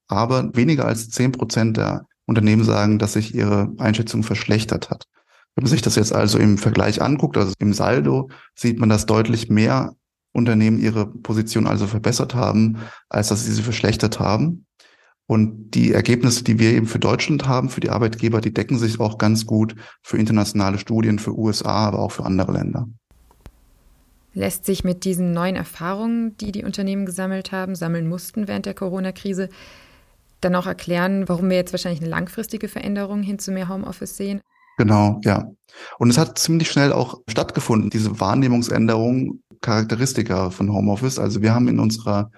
Aber 0.08 0.54
weniger 0.54 0.86
als 0.86 1.10
zehn 1.10 1.32
Prozent 1.32 1.76
der 1.76 2.06
Unternehmen 2.26 2.64
sagen, 2.64 2.98
dass 2.98 3.14
sich 3.14 3.34
ihre 3.34 3.72
Einschätzung 3.78 4.22
verschlechtert 4.22 4.90
hat. 4.90 5.06
Wenn 5.54 5.64
man 5.64 5.70
sich 5.70 5.82
das 5.82 5.96
jetzt 5.96 6.12
also 6.12 6.38
im 6.38 6.56
Vergleich 6.56 7.02
anguckt, 7.02 7.36
also 7.36 7.52
im 7.58 7.72
Saldo, 7.72 8.30
sieht 8.54 8.78
man, 8.78 8.88
dass 8.88 9.06
deutlich 9.06 9.50
mehr 9.50 9.94
Unternehmen 10.32 10.78
ihre 10.78 11.06
Position 11.06 11.66
also 11.66 11.86
verbessert 11.86 12.34
haben, 12.34 12.78
als 13.08 13.28
dass 13.28 13.44
sie 13.44 13.52
sie 13.52 13.62
verschlechtert 13.62 14.18
haben. 14.18 14.66
Und 15.32 15.70
die 15.70 15.94
Ergebnisse, 15.94 16.44
die 16.44 16.58
wir 16.58 16.72
eben 16.72 16.86
für 16.86 16.98
Deutschland 16.98 17.48
haben, 17.48 17.70
für 17.70 17.80
die 17.80 17.88
Arbeitgeber, 17.88 18.42
die 18.42 18.52
decken 18.52 18.76
sich 18.76 19.00
auch 19.00 19.16
ganz 19.16 19.46
gut 19.46 19.74
für 20.02 20.18
internationale 20.18 20.78
Studien, 20.78 21.18
für 21.18 21.34
USA, 21.34 21.86
aber 21.86 22.00
auch 22.00 22.12
für 22.12 22.26
andere 22.26 22.52
Länder. 22.52 22.86
Lässt 24.34 24.66
sich 24.66 24.84
mit 24.84 25.06
diesen 25.06 25.32
neuen 25.32 25.56
Erfahrungen, 25.56 26.36
die 26.36 26.52
die 26.52 26.64
Unternehmen 26.64 27.06
gesammelt 27.06 27.50
haben, 27.50 27.74
sammeln 27.74 28.10
mussten 28.10 28.46
während 28.46 28.66
der 28.66 28.74
Corona-Krise, 28.74 29.48
dann 30.42 30.54
auch 30.54 30.66
erklären, 30.66 31.26
warum 31.30 31.48
wir 31.48 31.56
jetzt 31.56 31.72
wahrscheinlich 31.72 32.02
eine 32.02 32.10
langfristige 32.10 32.68
Veränderung 32.68 33.22
hin 33.22 33.38
zu 33.38 33.52
mehr 33.52 33.70
Homeoffice 33.70 34.18
sehen? 34.18 34.42
Genau, 34.76 35.18
ja. 35.24 35.50
Und 35.98 36.10
es 36.10 36.18
hat 36.18 36.38
ziemlich 36.38 36.70
schnell 36.70 36.92
auch 36.92 37.22
stattgefunden, 37.26 37.88
diese 37.88 38.20
Wahrnehmungsänderung, 38.20 39.40
Charakteristika 39.62 40.50
von 40.50 40.70
Homeoffice. 40.70 41.18
Also 41.18 41.40
wir 41.40 41.54
haben 41.54 41.68
in 41.68 41.80
unserer 41.80 42.30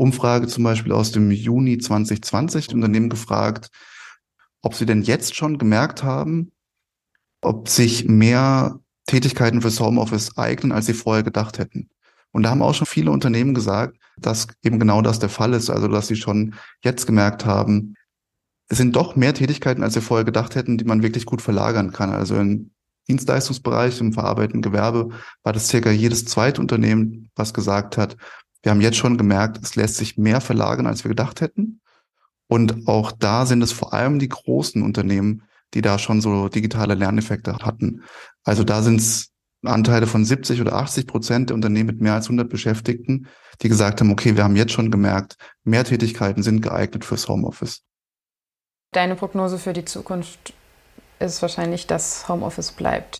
Umfrage 0.00 0.46
zum 0.46 0.64
Beispiel 0.64 0.92
aus 0.92 1.12
dem 1.12 1.30
Juni 1.30 1.76
2020 1.76 2.68
die 2.68 2.74
Unternehmen 2.74 3.10
gefragt, 3.10 3.68
ob 4.62 4.74
sie 4.74 4.86
denn 4.86 5.02
jetzt 5.02 5.36
schon 5.36 5.58
gemerkt 5.58 6.02
haben, 6.02 6.52
ob 7.42 7.68
sich 7.68 8.06
mehr 8.06 8.80
Tätigkeiten 9.06 9.60
fürs 9.60 9.78
Homeoffice 9.78 10.38
eignen, 10.38 10.72
als 10.72 10.86
sie 10.86 10.94
vorher 10.94 11.22
gedacht 11.22 11.58
hätten. 11.58 11.90
Und 12.32 12.44
da 12.44 12.50
haben 12.50 12.62
auch 12.62 12.74
schon 12.74 12.86
viele 12.86 13.10
Unternehmen 13.10 13.52
gesagt, 13.52 13.98
dass 14.16 14.46
eben 14.62 14.78
genau 14.78 15.02
das 15.02 15.18
der 15.18 15.28
Fall 15.28 15.52
ist, 15.52 15.68
also 15.68 15.86
dass 15.86 16.06
sie 16.06 16.16
schon 16.16 16.54
jetzt 16.82 17.06
gemerkt 17.06 17.44
haben, 17.44 17.94
es 18.68 18.78
sind 18.78 18.96
doch 18.96 19.16
mehr 19.16 19.34
Tätigkeiten, 19.34 19.82
als 19.82 19.94
sie 19.94 20.00
vorher 20.00 20.24
gedacht 20.24 20.54
hätten, 20.54 20.78
die 20.78 20.84
man 20.84 21.02
wirklich 21.02 21.26
gut 21.26 21.42
verlagern 21.42 21.92
kann. 21.92 22.10
Also 22.10 22.36
im 22.36 22.70
Dienstleistungsbereich, 23.08 24.00
im 24.00 24.12
verarbeitenden 24.14 24.62
Gewerbe 24.62 25.10
war 25.42 25.52
das 25.52 25.68
circa 25.68 25.90
jedes 25.90 26.24
zweite 26.24 26.60
Unternehmen, 26.60 27.30
was 27.34 27.52
gesagt 27.52 27.98
hat, 27.98 28.16
wir 28.62 28.70
haben 28.70 28.80
jetzt 28.80 28.96
schon 28.96 29.16
gemerkt, 29.16 29.58
es 29.62 29.76
lässt 29.76 29.96
sich 29.96 30.16
mehr 30.16 30.40
verlagern, 30.40 30.86
als 30.86 31.04
wir 31.04 31.08
gedacht 31.08 31.40
hätten. 31.40 31.80
Und 32.48 32.88
auch 32.88 33.12
da 33.12 33.46
sind 33.46 33.62
es 33.62 33.72
vor 33.72 33.92
allem 33.92 34.18
die 34.18 34.28
großen 34.28 34.82
Unternehmen, 34.82 35.44
die 35.72 35.82
da 35.82 35.98
schon 35.98 36.20
so 36.20 36.48
digitale 36.48 36.94
Lerneffekte 36.94 37.58
hatten. 37.58 38.02
Also 38.44 38.64
da 38.64 38.82
sind 38.82 39.00
es 39.00 39.30
Anteile 39.64 40.06
von 40.06 40.24
70 40.24 40.60
oder 40.60 40.74
80 40.74 41.06
Prozent 41.06 41.50
der 41.50 41.54
Unternehmen 41.54 41.86
mit 41.86 42.00
mehr 42.00 42.14
als 42.14 42.26
100 42.26 42.48
Beschäftigten, 42.48 43.28
die 43.62 43.68
gesagt 43.68 44.00
haben, 44.00 44.10
okay, 44.10 44.36
wir 44.36 44.44
haben 44.44 44.56
jetzt 44.56 44.72
schon 44.72 44.90
gemerkt, 44.90 45.36
mehr 45.64 45.84
Tätigkeiten 45.84 46.42
sind 46.42 46.62
geeignet 46.62 47.04
fürs 47.04 47.28
Homeoffice. 47.28 47.82
Deine 48.92 49.14
Prognose 49.14 49.58
für 49.58 49.72
die 49.72 49.84
Zukunft 49.84 50.54
ist 51.18 51.42
wahrscheinlich, 51.42 51.86
dass 51.86 52.28
Homeoffice 52.28 52.72
bleibt. 52.72 53.18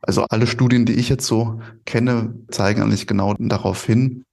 Also 0.00 0.24
alle 0.30 0.46
Studien, 0.46 0.86
die 0.86 0.94
ich 0.94 1.08
jetzt 1.08 1.26
so 1.26 1.60
kenne, 1.84 2.34
zeigen 2.50 2.80
eigentlich 2.80 3.06
genau 3.06 3.34
darauf 3.34 3.84
hin, 3.84 4.24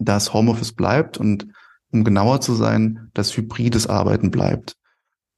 dass 0.00 0.32
Homeoffice 0.32 0.72
bleibt 0.72 1.18
und 1.18 1.46
um 1.92 2.04
genauer 2.04 2.40
zu 2.40 2.54
sein, 2.54 3.10
dass 3.14 3.36
hybrides 3.36 3.86
Arbeiten 3.86 4.30
bleibt. 4.30 4.76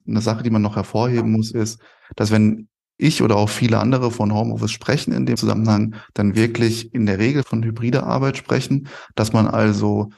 Eine 0.06 0.20
Sache, 0.20 0.42
die 0.42 0.50
man 0.50 0.62
noch 0.62 0.76
hervorheben 0.76 1.32
muss, 1.32 1.50
ist, 1.50 1.80
dass 2.16 2.30
wenn 2.30 2.68
ich 2.98 3.22
oder 3.22 3.36
auch 3.36 3.48
viele 3.48 3.78
andere 3.78 4.10
von 4.10 4.32
Homeoffice 4.32 4.70
sprechen 4.70 5.12
in 5.12 5.26
dem 5.26 5.36
Zusammenhang, 5.36 5.96
dann 6.14 6.36
wirklich 6.36 6.94
in 6.94 7.06
der 7.06 7.18
Regel 7.18 7.42
von 7.42 7.62
hybrider 7.62 8.04
Arbeit 8.06 8.36
sprechen, 8.36 8.88
dass 9.14 9.32
man 9.32 9.48
also 9.48 10.10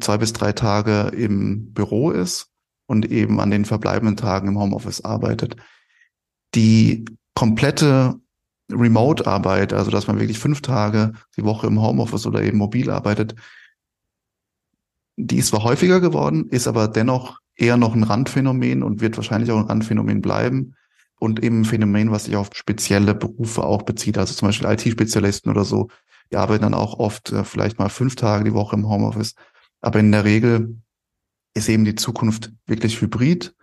zwei 0.00 0.18
bis 0.18 0.32
drei 0.32 0.52
Tage 0.52 1.12
im 1.14 1.72
Büro 1.72 2.10
ist 2.10 2.48
und 2.86 3.10
eben 3.10 3.40
an 3.40 3.50
den 3.50 3.64
verbleibenden 3.64 4.16
Tagen 4.16 4.48
im 4.48 4.58
Homeoffice 4.58 5.04
arbeitet. 5.04 5.56
Die 6.54 7.04
komplette 7.34 8.18
Remote-Arbeit, 8.70 9.72
also 9.72 9.90
dass 9.90 10.06
man 10.06 10.18
wirklich 10.18 10.38
fünf 10.38 10.62
Tage 10.62 11.12
die 11.36 11.44
Woche 11.44 11.66
im 11.66 11.80
Homeoffice 11.80 12.26
oder 12.26 12.42
eben 12.42 12.58
mobil 12.58 12.90
arbeitet, 12.90 13.34
die 15.16 15.36
ist 15.36 15.48
zwar 15.48 15.64
häufiger 15.64 16.00
geworden, 16.00 16.48
ist 16.48 16.66
aber 16.66 16.88
dennoch 16.88 17.38
eher 17.56 17.76
noch 17.76 17.94
ein 17.94 18.02
Randphänomen 18.02 18.82
und 18.82 19.00
wird 19.00 19.16
wahrscheinlich 19.16 19.50
auch 19.50 19.58
ein 19.58 19.66
Randphänomen 19.66 20.22
bleiben 20.22 20.74
und 21.18 21.42
eben 21.42 21.60
ein 21.60 21.64
Phänomen, 21.64 22.10
was 22.10 22.24
sich 22.24 22.36
auf 22.36 22.50
spezielle 22.54 23.14
Berufe 23.14 23.62
auch 23.62 23.82
bezieht, 23.82 24.18
also 24.18 24.34
zum 24.34 24.48
Beispiel 24.48 24.68
IT-Spezialisten 24.68 25.50
oder 25.50 25.64
so, 25.64 25.88
die 26.32 26.36
arbeiten 26.36 26.62
dann 26.62 26.74
auch 26.74 26.98
oft 26.98 27.30
äh, 27.30 27.44
vielleicht 27.44 27.78
mal 27.78 27.90
fünf 27.90 28.16
Tage 28.16 28.44
die 28.44 28.54
Woche 28.54 28.74
im 28.74 28.88
Homeoffice. 28.88 29.34
Aber 29.80 30.00
in 30.00 30.10
der 30.10 30.24
Regel 30.24 30.76
ist 31.54 31.68
eben 31.68 31.84
die 31.84 31.94
Zukunft 31.94 32.52
wirklich 32.66 33.00
hybrid. 33.00 33.54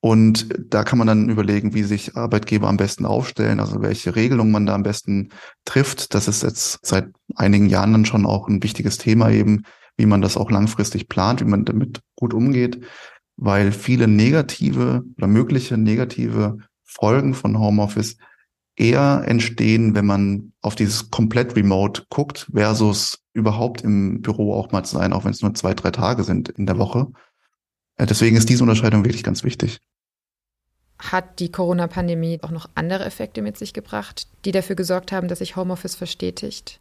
Und 0.00 0.48
da 0.58 0.84
kann 0.84 0.98
man 0.98 1.06
dann 1.06 1.30
überlegen, 1.30 1.72
wie 1.72 1.82
sich 1.82 2.14
Arbeitgeber 2.14 2.68
am 2.68 2.76
besten 2.76 3.06
aufstellen, 3.06 3.58
also 3.58 3.80
welche 3.80 4.14
Regelungen 4.14 4.52
man 4.52 4.66
da 4.66 4.74
am 4.74 4.82
besten 4.82 5.30
trifft. 5.64 6.12
Das 6.12 6.28
ist 6.28 6.42
jetzt 6.42 6.84
seit 6.84 7.08
einigen 7.34 7.70
Jahren 7.70 7.92
dann 7.92 8.04
schon 8.04 8.26
auch 8.26 8.46
ein 8.46 8.62
wichtiges 8.62 8.98
Thema 8.98 9.30
eben, 9.30 9.62
wie 9.96 10.06
man 10.06 10.22
das 10.22 10.36
auch 10.36 10.50
langfristig 10.50 11.08
plant, 11.08 11.40
wie 11.40 11.44
man 11.48 11.64
damit 11.64 12.00
gut 12.16 12.34
umgeht, 12.34 12.84
weil 13.36 13.72
viele 13.72 14.08
negative 14.08 15.04
oder 15.16 15.26
mögliche 15.26 15.76
negative 15.76 16.58
Folgen 16.82 17.34
von 17.34 17.58
Homeoffice 17.58 18.16
eher 18.76 19.22
entstehen, 19.26 19.94
wenn 19.94 20.06
man 20.06 20.52
auf 20.60 20.74
dieses 20.74 21.10
komplett 21.10 21.54
Remote 21.56 22.04
guckt, 22.10 22.48
versus 22.52 23.24
überhaupt 23.32 23.82
im 23.82 24.20
Büro 24.22 24.54
auch 24.54 24.72
mal 24.72 24.84
zu 24.84 24.96
sein, 24.96 25.12
auch 25.12 25.24
wenn 25.24 25.30
es 25.32 25.42
nur 25.42 25.54
zwei, 25.54 25.74
drei 25.74 25.90
Tage 25.90 26.24
sind 26.24 26.48
in 26.48 26.66
der 26.66 26.78
Woche. 26.78 27.06
Deswegen 27.98 28.36
ist 28.36 28.48
diese 28.48 28.64
Unterscheidung 28.64 29.04
wirklich 29.04 29.22
ganz 29.22 29.44
wichtig. 29.44 29.80
hat 30.98 31.38
die 31.40 31.50
Corona-Pandemie 31.52 32.40
auch 32.42 32.50
noch 32.50 32.68
andere 32.74 33.04
Effekte 33.04 33.42
mit 33.42 33.56
sich 33.58 33.74
gebracht, 33.74 34.28
die 34.44 34.52
dafür 34.52 34.76
gesorgt 34.76 35.12
haben, 35.12 35.28
dass 35.28 35.40
sich 35.40 35.56
Homeoffice 35.56 35.94
verstetigt? 35.94 36.80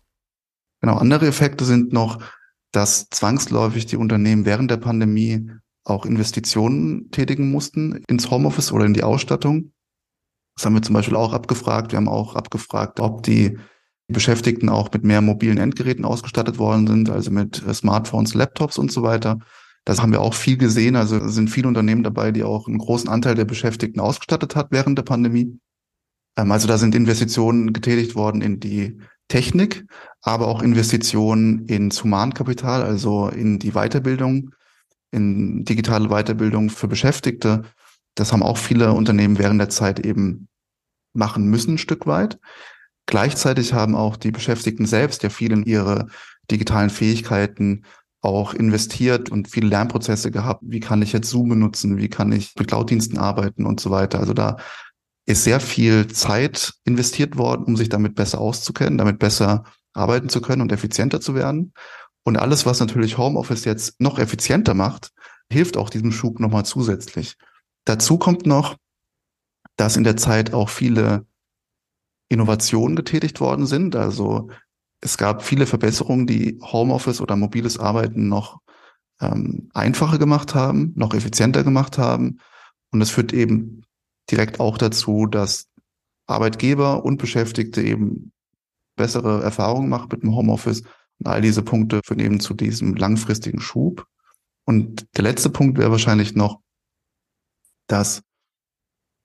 Genau, 0.82 0.95
andere 0.97 1.28
Effekte 1.28 1.65
sind 1.65 1.93
noch, 1.93 2.21
dass 2.73 3.07
zwangsläufig 3.09 3.86
die 3.86 3.97
Unternehmen 3.97 4.45
während 4.45 4.69
der 4.69 4.77
Pandemie 4.77 5.49
auch 5.86 6.05
Investitionen 6.05 7.12
tätigen 7.12 7.51
mussten 7.51 8.03
ins 8.07 8.29
Homeoffice 8.29 8.71
oder 8.71 8.86
in 8.86 8.93
die 8.93 9.03
Ausstattung. 9.03 9.71
Das 10.55 10.65
haben 10.65 10.73
wir 10.73 10.81
zum 10.81 10.93
Beispiel 10.93 11.15
auch 11.15 11.33
abgefragt. 11.33 11.91
Wir 11.91 11.97
haben 11.97 12.09
auch 12.09 12.36
abgefragt, 12.36 12.99
ob 12.99 13.23
die 13.23 13.57
Beschäftigten 14.07 14.69
auch 14.69 14.91
mit 14.91 15.03
mehr 15.03 15.21
mobilen 15.21 15.57
Endgeräten 15.57 16.05
ausgestattet 16.05 16.57
worden 16.57 16.88
sind, 16.88 17.09
also 17.09 17.31
mit 17.31 17.65
äh, 17.65 17.73
Smartphones, 17.73 18.33
Laptops 18.33 18.77
und 18.77 18.91
so 18.91 19.03
weiter. 19.03 19.39
Das 19.86 20.01
haben 20.01 20.12
wir 20.12 20.21
auch 20.21 20.33
viel 20.33 20.57
gesehen. 20.57 20.95
Also 20.95 21.27
sind 21.27 21.49
viele 21.49 21.67
Unternehmen 21.67 22.03
dabei, 22.03 22.31
die 22.31 22.43
auch 22.43 22.67
einen 22.67 22.77
großen 22.77 23.09
Anteil 23.09 23.36
der 23.36 23.45
Beschäftigten 23.45 23.99
ausgestattet 23.99 24.55
hat 24.55 24.67
während 24.71 24.97
der 24.97 25.03
Pandemie. 25.03 25.59
Ähm, 26.38 26.51
also 26.51 26.67
da 26.67 26.77
sind 26.77 26.95
Investitionen 26.95 27.73
getätigt 27.73 28.15
worden 28.15 28.41
in 28.41 28.59
die 28.59 28.99
Technik, 29.33 29.87
aber 30.21 30.47
auch 30.47 30.61
Investitionen 30.61 31.65
ins 31.65 32.03
Humankapital, 32.03 32.83
also 32.83 33.29
in 33.29 33.57
die 33.57 33.71
Weiterbildung, 33.71 34.51
in 35.09 35.65
digitale 35.65 36.09
Weiterbildung 36.09 36.69
für 36.69 36.87
Beschäftigte. 36.87 37.63
Das 38.13 38.31
haben 38.31 38.43
auch 38.43 38.57
viele 38.57 38.93
Unternehmen 38.93 39.39
während 39.39 39.59
der 39.59 39.69
Zeit 39.69 39.99
eben 40.05 40.49
machen 41.13 41.47
müssen, 41.47 41.73
ein 41.73 41.77
Stück 41.79 42.05
weit. 42.05 42.37
Gleichzeitig 43.07 43.73
haben 43.73 43.95
auch 43.95 44.17
die 44.17 44.29
Beschäftigten 44.29 44.85
selbst 44.85 45.23
ja 45.23 45.29
viel 45.29 45.51
in 45.51 45.63
ihre 45.63 46.09
digitalen 46.51 46.91
Fähigkeiten 46.91 47.85
auch 48.21 48.53
investiert 48.53 49.31
und 49.31 49.47
viele 49.47 49.67
Lernprozesse 49.67 50.29
gehabt. 50.29 50.61
Wie 50.63 50.79
kann 50.79 51.01
ich 51.01 51.11
jetzt 51.11 51.31
Zoom 51.31 51.49
benutzen? 51.49 51.97
Wie 51.97 52.07
kann 52.07 52.31
ich 52.31 52.53
mit 52.55 52.67
Cloud-Diensten 52.67 53.17
arbeiten 53.17 53.65
und 53.65 53.79
so 53.79 53.89
weiter? 53.89 54.19
Also 54.19 54.35
da 54.35 54.57
ist 55.25 55.43
sehr 55.43 55.59
viel 55.59 56.07
Zeit 56.07 56.73
investiert 56.83 57.38
worden, 57.38 57.65
um 57.65 57.77
sich 57.77 57.89
damit 57.89 58.15
besser 58.15 58.41
auszukennen, 58.41 58.97
damit 58.97 59.19
besser 59.19 59.63
arbeiten 59.93 60.29
zu 60.29 60.41
können 60.41 60.62
und 60.62 60.71
effizienter 60.71 61.21
zu 61.21 61.36
werden. 61.36 61.73
Und 62.23 62.38
alles, 62.38 62.65
was 62.65 62.79
natürlich 62.79 63.17
Homeoffice 63.17 63.65
jetzt 63.65 63.99
noch 63.99 64.19
effizienter 64.19 64.73
macht, 64.73 65.12
hilft 65.49 65.77
auch 65.77 65.89
diesem 65.89 66.12
Schub 66.12 66.39
nochmal 66.39 66.65
zusätzlich. 66.65 67.36
Dazu 67.86 68.17
kommt 68.17 68.45
noch, 68.45 68.77
dass 69.75 69.97
in 69.97 70.03
der 70.03 70.17
Zeit 70.17 70.53
auch 70.53 70.69
viele 70.69 71.25
Innovationen 72.29 72.95
getätigt 72.95 73.39
worden 73.39 73.65
sind. 73.65 73.95
Also 73.95 74.49
es 75.01 75.17
gab 75.17 75.43
viele 75.43 75.65
Verbesserungen, 75.65 76.27
die 76.27 76.59
Homeoffice 76.62 77.21
oder 77.21 77.36
mobiles 77.36 77.77
Arbeiten 77.77 78.29
noch 78.29 78.59
ähm, 79.19 79.69
einfacher 79.73 80.17
gemacht 80.17 80.55
haben, 80.55 80.93
noch 80.95 81.13
effizienter 81.13 81.63
gemacht 81.63 81.97
haben. 81.97 82.39
Und 82.91 83.01
es 83.01 83.12
führt 83.12 83.33
eben 83.33 83.83
direkt 84.29 84.59
auch 84.59 84.77
dazu, 84.77 85.25
dass 85.25 85.67
Arbeitgeber 86.27 87.03
und 87.03 87.17
Beschäftigte 87.17 87.81
eben 87.81 88.31
bessere 88.95 89.43
Erfahrungen 89.43 89.89
machen 89.89 90.09
mit 90.12 90.23
dem 90.23 90.36
Homeoffice. 90.36 90.83
Und 91.19 91.27
all 91.27 91.41
diese 91.41 91.62
Punkte 91.62 92.01
führen 92.03 92.19
eben 92.19 92.39
zu 92.39 92.53
diesem 92.53 92.95
langfristigen 92.95 93.59
Schub. 93.59 94.05
Und 94.65 95.05
der 95.17 95.23
letzte 95.23 95.49
Punkt 95.49 95.77
wäre 95.77 95.91
wahrscheinlich 95.91 96.36
noch, 96.36 96.62
dass 97.88 98.23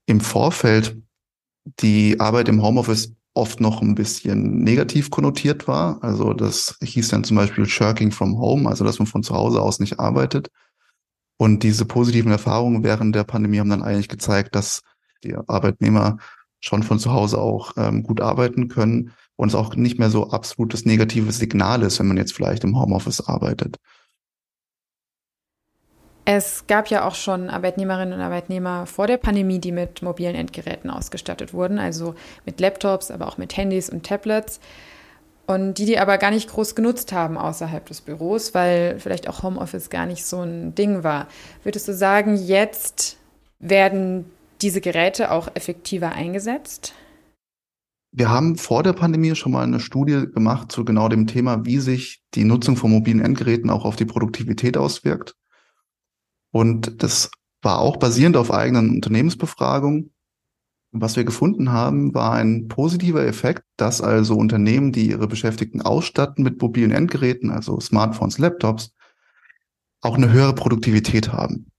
im 0.06 0.20
Vorfeld 0.20 1.00
die 1.80 2.18
Arbeit 2.18 2.48
im 2.48 2.62
Homeoffice 2.62 3.14
oft 3.34 3.61
noch 3.61 3.82
ein 3.82 3.94
bisschen 3.94 4.64
negativ 4.64 5.11
konnotiert 5.11 5.68
war. 5.68 6.02
Also 6.02 6.32
das 6.32 6.76
hieß 6.82 7.08
dann 7.08 7.24
zum 7.24 7.37
Beispiel 7.37 7.66
Shirking 7.66 8.11
from 8.11 8.38
Home, 8.38 8.68
also 8.68 8.84
dass 8.84 8.98
man 8.98 9.06
von 9.06 9.22
zu 9.22 9.34
Hause 9.34 9.62
aus 9.62 9.78
nicht 9.78 10.00
arbeitet. 10.00 10.48
Und 11.38 11.62
diese 11.62 11.87
positiven 11.87 12.33
Erfahrungen 12.33 12.83
während 12.83 13.14
der 13.14 13.24
Pandemie 13.24 13.61
haben 13.61 13.70
dann 13.70 13.83
eigentlich 13.83 14.09
gezeigt, 14.09 14.55
dass 14.55 14.83
die 15.24 15.35
Arbeitnehmer 15.35 16.18
schon 16.61 16.83
von 16.83 16.98
zu 16.98 17.12
Hause 17.12 17.38
auch 17.38 17.72
ähm, 17.77 18.03
gut 18.03 18.20
arbeiten 18.20 18.68
können 18.68 19.12
und 19.37 19.48
es 19.48 19.55
auch 19.55 19.77
nicht 19.77 19.98
mehr 19.98 20.11
so 20.11 20.31
absolutes 20.31 20.85
negatives 20.85 21.38
Signal 21.38 21.83
ist, 21.83 22.01
wenn 22.01 22.09
man 22.09 22.16
jetzt 22.16 22.35
vielleicht 22.35 22.64
im 22.64 22.79
Homeoffice 22.79 23.20
arbeitet. 23.20 23.77
Es 26.24 26.66
gab 26.66 26.88
ja 26.88 27.07
auch 27.07 27.14
schon 27.14 27.48
Arbeitnehmerinnen 27.48 28.12
und 28.12 28.20
Arbeitnehmer 28.20 28.85
vor 28.85 29.07
der 29.07 29.16
Pandemie, 29.16 29.61
die 29.61 29.72
mit 29.72 30.03
mobilen 30.03 30.35
Endgeräten 30.35 30.90
ausgestattet 30.90 31.55
wurden, 31.55 31.79
also 31.79 32.16
mit 32.44 32.61
Laptops, 32.61 33.11
aber 33.11 33.29
auch 33.29 33.38
mit 33.38 33.57
Handys 33.57 33.88
und 33.88 34.05
Tablets. 34.05 34.61
Und 35.50 35.78
die, 35.78 35.87
die 35.87 35.98
aber 35.98 36.18
gar 36.18 36.30
nicht 36.30 36.50
groß 36.50 36.74
genutzt 36.74 37.11
haben 37.12 37.38
außerhalb 37.38 37.87
des 37.87 38.02
Büros, 38.02 38.52
weil 38.52 39.00
vielleicht 39.00 39.28
auch 39.28 39.42
Homeoffice 39.42 39.88
gar 39.88 40.04
nicht 40.04 40.26
so 40.26 40.42
ein 40.42 40.74
Ding 40.74 41.04
war. 41.04 41.26
Würdest 41.62 41.88
du 41.88 41.94
sagen, 41.94 42.37
jetzt 42.37 43.16
werden 43.58 44.26
diese 44.61 44.82
Geräte 44.82 45.30
auch 45.30 45.48
effektiver 45.54 46.12
eingesetzt? 46.12 46.92
Wir 48.12 48.28
haben 48.28 48.56
vor 48.56 48.82
der 48.82 48.92
Pandemie 48.92 49.34
schon 49.34 49.52
mal 49.52 49.62
eine 49.62 49.80
Studie 49.80 50.26
gemacht 50.30 50.70
zu 50.70 50.84
genau 50.84 51.08
dem 51.08 51.26
Thema, 51.26 51.64
wie 51.64 51.78
sich 51.78 52.22
die 52.34 52.44
Nutzung 52.44 52.76
von 52.76 52.90
mobilen 52.90 53.20
Endgeräten 53.20 53.70
auch 53.70 53.87
auf 53.87 53.96
die 53.96 54.04
Produktivität 54.04 54.76
auswirkt. 54.76 55.34
Und 56.50 57.02
das 57.02 57.30
war 57.62 57.78
auch 57.78 57.96
basierend 57.96 58.37
auf 58.37 58.52
eigenen 58.52 58.90
Unternehmensbefragungen. 58.90 60.12
Was 60.90 61.16
wir 61.16 61.24
gefunden 61.24 61.70
haben, 61.70 62.14
war 62.14 62.33
ein 62.33 62.68
positiver 62.68 63.27
Effekt, 63.27 63.62
dass 63.77 64.01
also 64.01 64.35
Unternehmen, 64.37 64.90
die 64.92 65.11
ihre 65.11 65.29
Beschäftigten 65.29 65.83
ausstatten 65.83 66.42
mit 66.42 66.61
mobilen 66.61 66.90
Endgeräten, 66.90 67.51
also 67.51 67.79
Smartphones, 67.79 68.38
Laptops, 68.38 68.92
auch 70.01 70.16
eine 70.16 70.33
höhere 70.33 70.55
Produktivität 70.55 71.33
haben. 71.33 71.70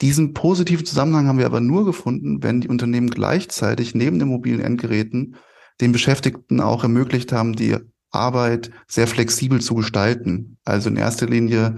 Diesen 0.00 0.32
positiven 0.32 0.86
Zusammenhang 0.86 1.26
haben 1.26 1.38
wir 1.38 1.46
aber 1.46 1.60
nur 1.60 1.84
gefunden, 1.84 2.42
wenn 2.42 2.60
die 2.60 2.68
Unternehmen 2.68 3.10
gleichzeitig 3.10 3.94
neben 3.94 4.18
den 4.18 4.28
mobilen 4.28 4.60
Endgeräten 4.60 5.36
den 5.80 5.92
Beschäftigten 5.92 6.60
auch 6.60 6.84
ermöglicht 6.84 7.32
haben, 7.32 7.54
die 7.54 7.76
Arbeit 8.10 8.70
sehr 8.86 9.06
flexibel 9.06 9.60
zu 9.60 9.74
gestalten. 9.74 10.56
Also 10.64 10.88
in 10.88 10.96
erster 10.96 11.26
Linie 11.26 11.76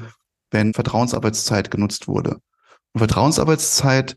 wenn 0.51 0.75
Vertrauensarbeitszeit 0.75 1.71
genutzt 1.71 2.09
wurde. 2.09 2.41
Und 2.93 2.99
Vertrauensarbeitszeit 2.99 4.17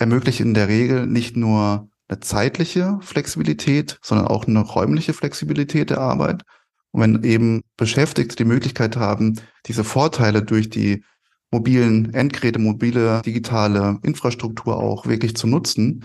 ermöglicht 0.00 0.40
in 0.40 0.54
der 0.54 0.68
Regel 0.68 1.06
nicht 1.06 1.36
nur 1.36 1.88
eine 2.08 2.20
zeitliche 2.20 2.98
Flexibilität, 3.02 3.98
sondern 4.02 4.26
auch 4.26 4.46
eine 4.46 4.60
räumliche 4.60 5.12
Flexibilität 5.12 5.90
der 5.90 6.00
Arbeit. 6.00 6.42
Und 6.90 7.02
wenn 7.02 7.22
eben 7.22 7.62
Beschäftigte 7.76 8.36
die 8.36 8.44
Möglichkeit 8.44 8.96
haben, 8.96 9.38
diese 9.66 9.84
Vorteile 9.84 10.42
durch 10.42 10.70
die 10.70 11.04
mobilen 11.52 12.12
Endgeräte, 12.14 12.58
mobile 12.58 13.22
digitale 13.24 13.98
Infrastruktur 14.02 14.76
auch 14.76 15.06
wirklich 15.06 15.36
zu 15.36 15.46
nutzen, 15.46 16.04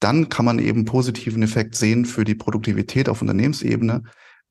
dann 0.00 0.28
kann 0.28 0.44
man 0.44 0.58
eben 0.58 0.84
positiven 0.84 1.42
Effekt 1.42 1.76
sehen 1.76 2.04
für 2.04 2.24
die 2.24 2.34
Produktivität 2.34 3.08
auf 3.08 3.22
Unternehmensebene, 3.22 4.02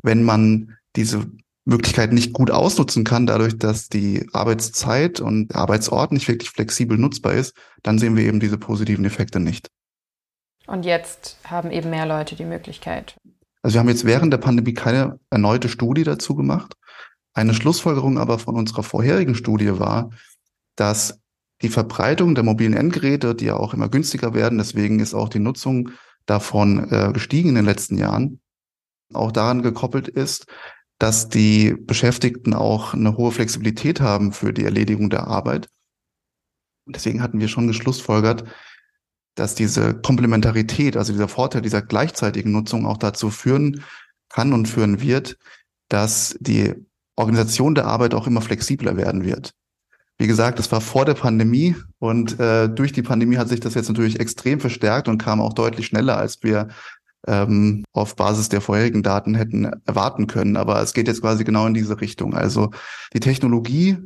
wenn 0.01 0.23
man 0.23 0.77
diese 0.95 1.27
Möglichkeit 1.65 2.11
nicht 2.11 2.33
gut 2.33 2.51
ausnutzen 2.51 3.03
kann, 3.03 3.25
dadurch, 3.25 3.57
dass 3.57 3.87
die 3.87 4.27
Arbeitszeit 4.33 5.19
und 5.21 5.49
der 5.49 5.57
Arbeitsort 5.57 6.11
nicht 6.11 6.27
wirklich 6.27 6.49
flexibel 6.49 6.97
nutzbar 6.97 7.33
ist, 7.33 7.55
dann 7.83 7.99
sehen 7.99 8.17
wir 8.17 8.25
eben 8.25 8.39
diese 8.39 8.57
positiven 8.57 9.05
Effekte 9.05 9.39
nicht. 9.39 9.69
Und 10.67 10.85
jetzt 10.85 11.37
haben 11.45 11.71
eben 11.71 11.89
mehr 11.89 12.05
Leute 12.05 12.35
die 12.35 12.45
Möglichkeit. 12.45 13.17
Also 13.61 13.75
wir 13.75 13.79
haben 13.79 13.89
jetzt 13.89 14.05
während 14.05 14.33
der 14.33 14.39
Pandemie 14.39 14.73
keine 14.73 15.19
erneute 15.29 15.69
Studie 15.69 16.03
dazu 16.03 16.35
gemacht. 16.35 16.73
Eine 17.33 17.53
Schlussfolgerung 17.53 18.17
aber 18.17 18.39
von 18.39 18.55
unserer 18.55 18.83
vorherigen 18.83 19.35
Studie 19.35 19.79
war, 19.79 20.09
dass 20.75 21.19
die 21.61 21.69
Verbreitung 21.69 22.35
der 22.35 22.43
mobilen 22.43 22.73
Endgeräte, 22.73 23.35
die 23.35 23.45
ja 23.45 23.55
auch 23.55 23.73
immer 23.73 23.89
günstiger 23.89 24.33
werden, 24.33 24.57
deswegen 24.57 24.99
ist 24.99 25.13
auch 25.13 25.29
die 25.29 25.39
Nutzung 25.39 25.91
davon 26.25 26.91
äh, 26.91 27.11
gestiegen 27.13 27.49
in 27.49 27.55
den 27.55 27.65
letzten 27.65 27.97
Jahren, 27.97 28.41
auch 29.13 29.31
daran 29.31 29.61
gekoppelt 29.61 30.07
ist, 30.07 30.45
dass 31.03 31.27
die 31.27 31.75
Beschäftigten 31.77 32.53
auch 32.53 32.93
eine 32.93 33.17
hohe 33.17 33.33
Flexibilität 33.33 33.99
haben 33.99 34.31
für 34.31 34.53
die 34.53 34.63
Erledigung 34.63 35.09
der 35.09 35.27
Arbeit. 35.27 35.67
Und 36.85 36.95
deswegen 36.95 37.21
hatten 37.21 37.41
wir 37.41 37.49
schon 37.49 37.67
geschlussfolgert, 37.67 38.45
dass 39.35 39.53
diese 39.53 39.95
Komplementarität, 39.95 40.95
also 40.95 41.11
dieser 41.11 41.27
Vorteil 41.27 41.61
dieser 41.61 41.81
gleichzeitigen 41.81 42.53
Nutzung 42.53 42.85
auch 42.85 42.95
dazu 42.95 43.31
führen 43.31 43.83
kann 44.29 44.53
und 44.53 44.69
führen 44.69 45.01
wird, 45.01 45.37
dass 45.89 46.37
die 46.39 46.73
Organisation 47.17 47.75
der 47.75 47.87
Arbeit 47.87 48.13
auch 48.13 48.25
immer 48.25 48.41
flexibler 48.41 48.95
werden 48.95 49.25
wird. 49.25 49.51
Wie 50.17 50.27
gesagt, 50.27 50.57
das 50.57 50.71
war 50.71 50.79
vor 50.79 51.03
der 51.03 51.15
Pandemie 51.15 51.75
und 51.99 52.39
äh, 52.39 52.69
durch 52.69 52.93
die 52.93 53.03
Pandemie 53.03 53.35
hat 53.35 53.49
sich 53.49 53.59
das 53.59 53.73
jetzt 53.73 53.89
natürlich 53.89 54.21
extrem 54.21 54.61
verstärkt 54.61 55.09
und 55.09 55.17
kam 55.17 55.41
auch 55.41 55.51
deutlich 55.51 55.87
schneller, 55.87 56.15
als 56.15 56.41
wir 56.43 56.69
ähm, 57.27 57.83
auf 57.93 58.15
Basis 58.15 58.49
der 58.49 58.61
vorherigen 58.61 59.03
Daten 59.03 59.35
hätten 59.35 59.71
erwarten 59.85 60.27
können. 60.27 60.57
Aber 60.57 60.81
es 60.81 60.93
geht 60.93 61.07
jetzt 61.07 61.21
quasi 61.21 61.43
genau 61.43 61.65
in 61.67 61.73
diese 61.73 62.01
Richtung. 62.01 62.33
Also 62.33 62.71
die 63.13 63.19
Technologie 63.19 63.97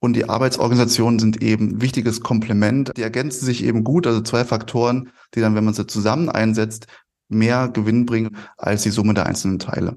und 0.00 0.14
die 0.14 0.28
Arbeitsorganisation 0.28 1.18
sind 1.18 1.42
eben 1.42 1.80
wichtiges 1.80 2.20
Komplement. 2.20 2.92
Die 2.96 3.02
ergänzen 3.02 3.44
sich 3.44 3.64
eben 3.64 3.84
gut, 3.84 4.06
also 4.06 4.20
zwei 4.22 4.44
Faktoren, 4.44 5.10
die 5.34 5.40
dann, 5.40 5.54
wenn 5.54 5.64
man 5.64 5.74
sie 5.74 5.86
zusammen 5.86 6.28
einsetzt, 6.28 6.86
mehr 7.28 7.68
Gewinn 7.68 8.06
bringen 8.06 8.36
als 8.56 8.82
die 8.82 8.90
Summe 8.90 9.14
der 9.14 9.26
einzelnen 9.26 9.58
Teile. 9.58 9.96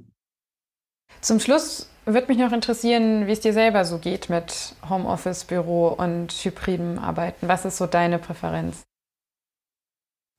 Zum 1.22 1.40
Schluss 1.40 1.90
würde 2.06 2.28
mich 2.28 2.38
noch 2.38 2.52
interessieren, 2.52 3.28
wie 3.28 3.32
es 3.32 3.40
dir 3.40 3.54
selber 3.54 3.86
so 3.86 3.98
geht 3.98 4.30
mit 4.30 4.76
Homeoffice, 4.90 5.46
Büro 5.46 5.88
und 5.88 6.34
hybriden 6.34 7.00
Arbeiten. 7.00 7.48
Was 7.48 7.64
ist 7.66 7.78
so 7.78 7.88
deine 7.88 8.20
Präferenz? 8.20 8.84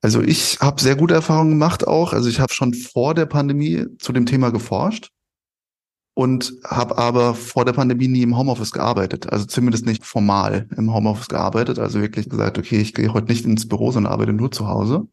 Also 0.04 0.20
ich 0.20 0.60
habe 0.60 0.82
sehr 0.82 0.96
gute 0.96 1.14
Erfahrungen 1.14 1.52
gemacht 1.52 1.88
auch. 1.88 2.12
Also 2.12 2.28
ich 2.28 2.38
habe 2.38 2.52
schon 2.52 2.74
vor 2.74 3.14
der 3.14 3.24
Pandemie 3.24 3.86
zu 3.98 4.12
dem 4.12 4.26
Thema 4.26 4.50
geforscht 4.50 5.08
und 6.12 6.52
habe 6.62 6.98
aber 6.98 7.34
vor 7.34 7.64
der 7.64 7.72
Pandemie 7.72 8.08
nie 8.08 8.20
im 8.20 8.36
Homeoffice 8.36 8.72
gearbeitet. 8.72 9.32
Also 9.32 9.46
zumindest 9.46 9.86
nicht 9.86 10.04
formal 10.04 10.68
im 10.76 10.92
Homeoffice 10.92 11.28
gearbeitet. 11.28 11.78
Also 11.78 12.02
wirklich 12.02 12.28
gesagt, 12.28 12.58
okay, 12.58 12.82
ich 12.82 12.92
gehe 12.92 13.14
heute 13.14 13.28
nicht 13.28 13.46
ins 13.46 13.66
Büro, 13.66 13.92
sondern 13.92 14.12
arbeite 14.12 14.34
nur 14.34 14.52
zu 14.52 14.68
Hause. 14.68 15.08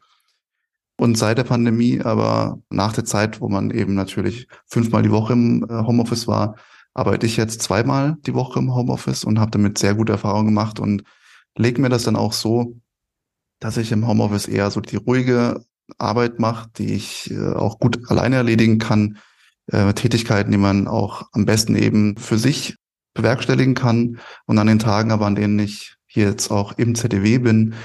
Und 0.97 1.17
seit 1.17 1.38
der 1.38 1.45
Pandemie, 1.45 2.01
aber 2.01 2.60
nach 2.69 2.91
der 2.91 3.06
Zeit, 3.06 3.39
wo 3.39 3.47
man 3.47 3.71
eben 3.71 3.93
natürlich 3.93 4.49
fünfmal 4.65 5.04
die 5.04 5.12
Woche 5.12 5.32
im 5.32 5.65
äh, 5.69 5.86
Homeoffice 5.86 6.27
war, 6.27 6.56
arbeite 6.93 7.25
ich 7.27 7.38
jetzt 7.38 7.62
zweimal 7.62 8.17
die 8.25 8.34
Woche 8.34 8.60
im 8.60 8.75
Homeoffice 8.75 9.23
und 9.23 9.39
habe 9.39 9.51
damit 9.51 9.77
sehr 9.77 9.95
gute 9.95 10.12
Erfahrungen 10.12 10.47
gemacht 10.47 10.82
und 10.82 11.04
lege 11.56 11.82
mir 11.82 11.88
das 11.88 12.04
dann 12.04 12.17
auch 12.17 12.34
so 12.34 12.75
dass 13.62 13.78
ich 13.78 13.93
im 13.93 14.06
Homeoffice 14.06 14.50
eher 14.50 14.69
so 14.71 14.82
die 14.82 14.97
ruhige 14.97 15.63
Arbeit 15.97 16.39
mache, 16.39 16.69
die 16.78 16.93
ich 16.93 17.32
äh, 17.32 17.54
auch 17.54 17.80
gut 17.80 18.10
alleine 18.10 18.36
erledigen 18.36 18.80
kann. 18.80 19.19
Äh, 19.67 19.93
Tätigkeiten, 19.93 20.52
die 20.52 20.58
man 20.58 20.88
auch 20.88 21.24
am 21.32 21.45
besten 21.45 21.76
eben 21.76 22.17
für 22.17 22.38
sich 22.38 22.76
bewerkstelligen 23.13 23.76
kann. 23.76 24.19
Und 24.45 24.58
an 24.58 24.67
den 24.67 24.80
Tagen 24.80 25.12
aber, 25.12 25.28
an 25.28 25.36
denen 25.36 25.60
ich 25.60 25.95
hier 26.08 26.26
jetzt 26.26 26.52
auch 26.52 26.78
im 26.78 26.95
ZDW 26.95 27.38
bin, 27.38 27.76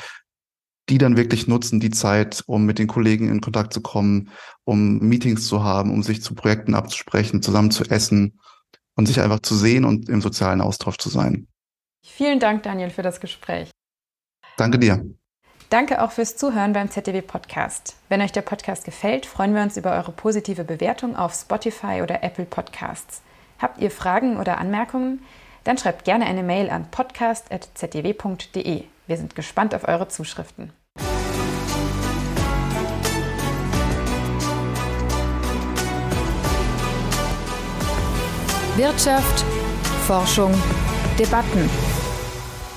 die 0.88 0.98
dann 0.98 1.16
wirklich 1.16 1.46
nutzen, 1.46 1.78
die 1.78 1.90
Zeit, 1.90 2.42
um 2.46 2.64
mit 2.64 2.78
den 2.78 2.86
Kollegen 2.86 3.28
in 3.28 3.40
Kontakt 3.40 3.72
zu 3.72 3.80
kommen, 3.80 4.30
um 4.64 4.98
Meetings 5.00 5.46
zu 5.46 5.62
haben, 5.62 5.92
um 5.92 6.02
sich 6.02 6.22
zu 6.22 6.34
Projekten 6.34 6.74
abzusprechen, 6.74 7.42
zusammen 7.42 7.70
zu 7.70 7.84
essen 7.84 8.40
und 8.94 9.06
sich 9.06 9.20
einfach 9.20 9.40
zu 9.40 9.54
sehen 9.54 9.84
und 9.84 10.08
im 10.08 10.22
sozialen 10.22 10.60
Austausch 10.60 10.96
zu 10.96 11.08
sein. 11.08 11.48
Vielen 12.02 12.40
Dank, 12.40 12.62
Daniel, 12.62 12.90
für 12.90 13.02
das 13.02 13.20
Gespräch. 13.20 13.70
Danke 14.56 14.78
dir. 14.78 15.04
Danke 15.68 16.00
auch 16.00 16.12
fürs 16.12 16.36
Zuhören 16.36 16.72
beim 16.72 16.90
ZDW 16.90 17.22
Podcast. 17.22 17.96
Wenn 18.08 18.22
euch 18.22 18.30
der 18.30 18.42
Podcast 18.42 18.84
gefällt, 18.84 19.26
freuen 19.26 19.54
wir 19.54 19.62
uns 19.62 19.76
über 19.76 19.92
eure 19.92 20.12
positive 20.12 20.62
Bewertung 20.62 21.16
auf 21.16 21.34
Spotify 21.34 22.02
oder 22.02 22.22
Apple 22.22 22.44
Podcasts. 22.44 23.20
Habt 23.58 23.80
ihr 23.80 23.90
Fragen 23.90 24.36
oder 24.36 24.58
Anmerkungen? 24.58 25.24
Dann 25.64 25.76
schreibt 25.76 26.04
gerne 26.04 26.26
eine 26.26 26.44
Mail 26.44 26.70
an 26.70 26.88
podcast.zdw.de. 26.90 28.84
Wir 29.08 29.16
sind 29.16 29.34
gespannt 29.34 29.74
auf 29.74 29.88
eure 29.88 30.06
Zuschriften. 30.06 30.72
Wirtschaft, 38.76 39.44
Forschung, 40.06 40.54
Debatten. 41.18 41.68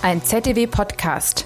Ein 0.02 0.24
ZDW-Podcast. 0.24 1.46